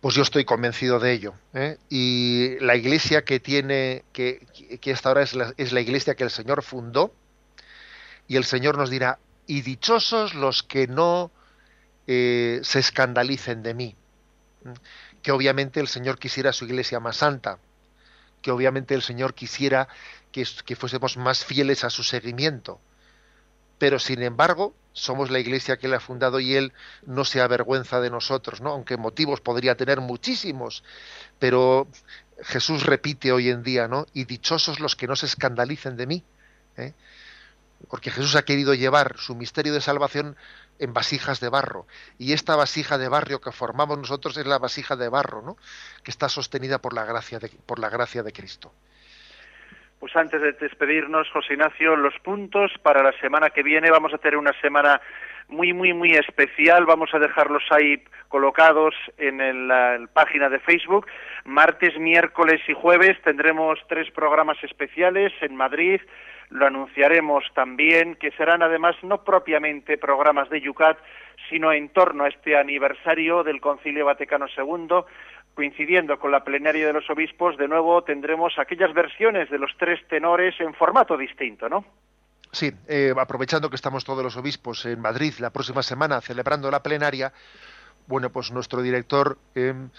[0.00, 1.34] Pues yo estoy convencido de ello.
[1.52, 1.76] ¿eh?
[1.90, 4.46] Y la iglesia que tiene, que,
[4.80, 7.14] que hasta ahora es la, es la iglesia que el Señor fundó,
[8.26, 11.30] y el Señor nos dirá, y dichosos los que no
[12.06, 13.96] eh, se escandalicen de mí.
[15.22, 17.58] Que obviamente el Señor quisiera su iglesia más santa,
[18.40, 19.88] que obviamente el Señor quisiera
[20.34, 22.80] que, fuésemos más fieles a su seguimiento.
[23.78, 26.72] Pero sin embargo, somos la iglesia que él ha fundado y él
[27.06, 28.70] no se avergüenza de nosotros, ¿no?
[28.70, 30.82] Aunque motivos podría tener muchísimos,
[31.38, 31.86] pero
[32.42, 34.06] Jesús repite hoy en día, ¿no?
[34.12, 36.24] Y dichosos los que no se escandalicen de mí,
[36.76, 36.94] ¿eh?
[37.88, 40.36] porque Jesús ha querido llevar su misterio de salvación
[40.78, 41.86] en vasijas de barro
[42.18, 45.56] y esta vasija de barro que formamos nosotros es la vasija de barro, ¿no?
[46.02, 48.72] Que está sostenida por la gracia de, por la gracia de Cristo.
[50.04, 53.90] Pues antes de despedirnos, José Ignacio, los puntos para la semana que viene.
[53.90, 55.00] Vamos a tener una semana
[55.48, 56.84] muy, muy, muy especial.
[56.84, 61.06] Vamos a dejarlos ahí colocados en la página de Facebook.
[61.46, 66.02] Martes, miércoles y jueves tendremos tres programas especiales en Madrid.
[66.50, 70.98] Lo anunciaremos también, que serán además no propiamente programas de Yucat,
[71.48, 75.02] sino en torno a este aniversario del Concilio Vaticano II,
[75.54, 80.00] coincidiendo con la plenaria de los obispos, de nuevo tendremos aquellas versiones de los tres
[80.08, 81.84] tenores en formato distinto, ¿no?
[82.52, 86.82] Sí, eh, aprovechando que estamos todos los obispos en Madrid la próxima semana celebrando la
[86.82, 87.32] plenaria,
[88.06, 89.90] bueno, pues nuestro director em,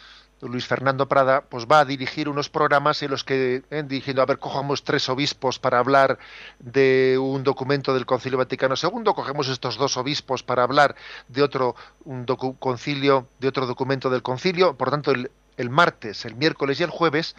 [0.41, 4.25] Luis Fernando Prada, pues va a dirigir unos programas en los que, eh, dirigiendo, a
[4.25, 6.17] ver, cojamos tres obispos para hablar
[6.59, 10.95] de un documento del Concilio Vaticano II, cogemos estos dos obispos para hablar
[11.27, 16.35] de otro un concilio, de otro documento del concilio, por tanto, el, el martes, el
[16.35, 17.35] miércoles y el jueves,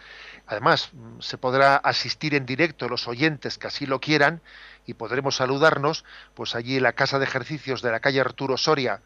[0.47, 0.91] además
[1.21, 4.41] se podrá asistir en directo los oyentes que así lo quieran
[4.87, 6.05] y podremos saludarnos,
[6.35, 9.03] pues allí en la casa de ejercicios de la calle Arturo Soria,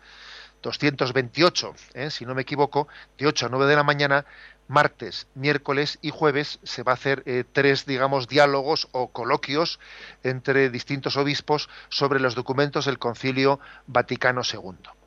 [0.62, 2.10] 228, ¿eh?
[2.10, 2.88] si no me equivoco,
[3.18, 4.26] de 8 a 9 de la mañana,
[4.68, 9.80] martes, miércoles y jueves se va a hacer eh, tres, digamos, diálogos o coloquios
[10.22, 14.99] entre distintos obispos sobre los documentos del Concilio Vaticano II.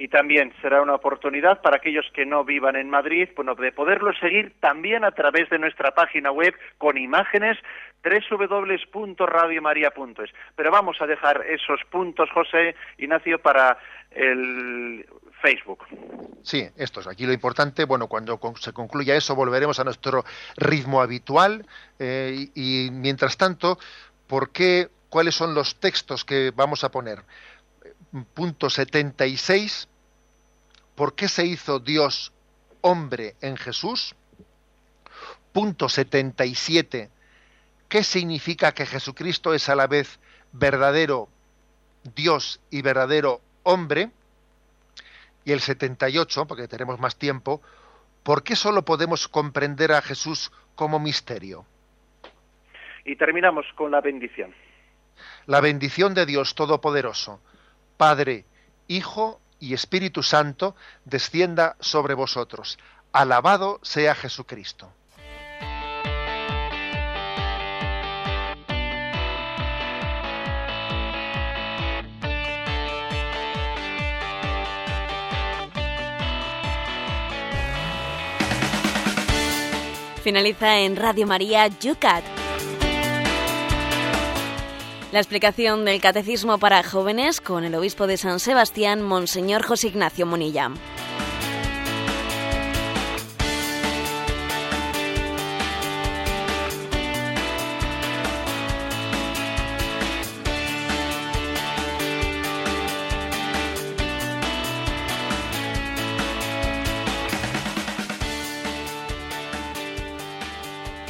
[0.00, 4.14] Y también será una oportunidad para aquellos que no vivan en Madrid, bueno, de poderlo
[4.14, 7.58] seguir también a través de nuestra página web con imágenes
[8.02, 10.30] www.radiomaria.es.
[10.56, 13.76] Pero vamos a dejar esos puntos, José Ignacio, para
[14.10, 15.04] el
[15.42, 15.84] Facebook.
[16.42, 17.84] Sí, esto es aquí lo importante.
[17.84, 20.24] Bueno, cuando se concluya eso, volveremos a nuestro
[20.56, 21.66] ritmo habitual.
[21.98, 23.78] Eh, y, mientras tanto,
[24.26, 24.88] ¿por qué?
[25.10, 27.18] ¿Cuáles son los textos que vamos a poner?
[28.32, 29.89] Punto 76.
[31.00, 32.30] ¿Por qué se hizo Dios
[32.82, 34.14] hombre en Jesús?
[35.50, 37.08] Punto 77.
[37.88, 40.20] ¿Qué significa que Jesucristo es a la vez
[40.52, 41.30] verdadero
[42.14, 44.10] Dios y verdadero hombre,
[45.46, 47.62] y el 78, porque tenemos más tiempo,
[48.22, 51.64] ¿por qué solo podemos comprender a Jesús como misterio?
[53.06, 54.54] Y terminamos con la bendición.
[55.46, 57.40] La bendición de Dios Todopoderoso,
[57.96, 58.44] Padre,
[58.86, 62.78] Hijo y Espíritu Santo, descienda sobre vosotros.
[63.12, 64.92] Alabado sea Jesucristo.
[80.22, 82.49] Finaliza en Radio María Yucat.
[85.12, 90.24] La explicación del Catecismo para jóvenes con el obispo de San Sebastián, Monseñor José Ignacio
[90.24, 90.70] Monilla.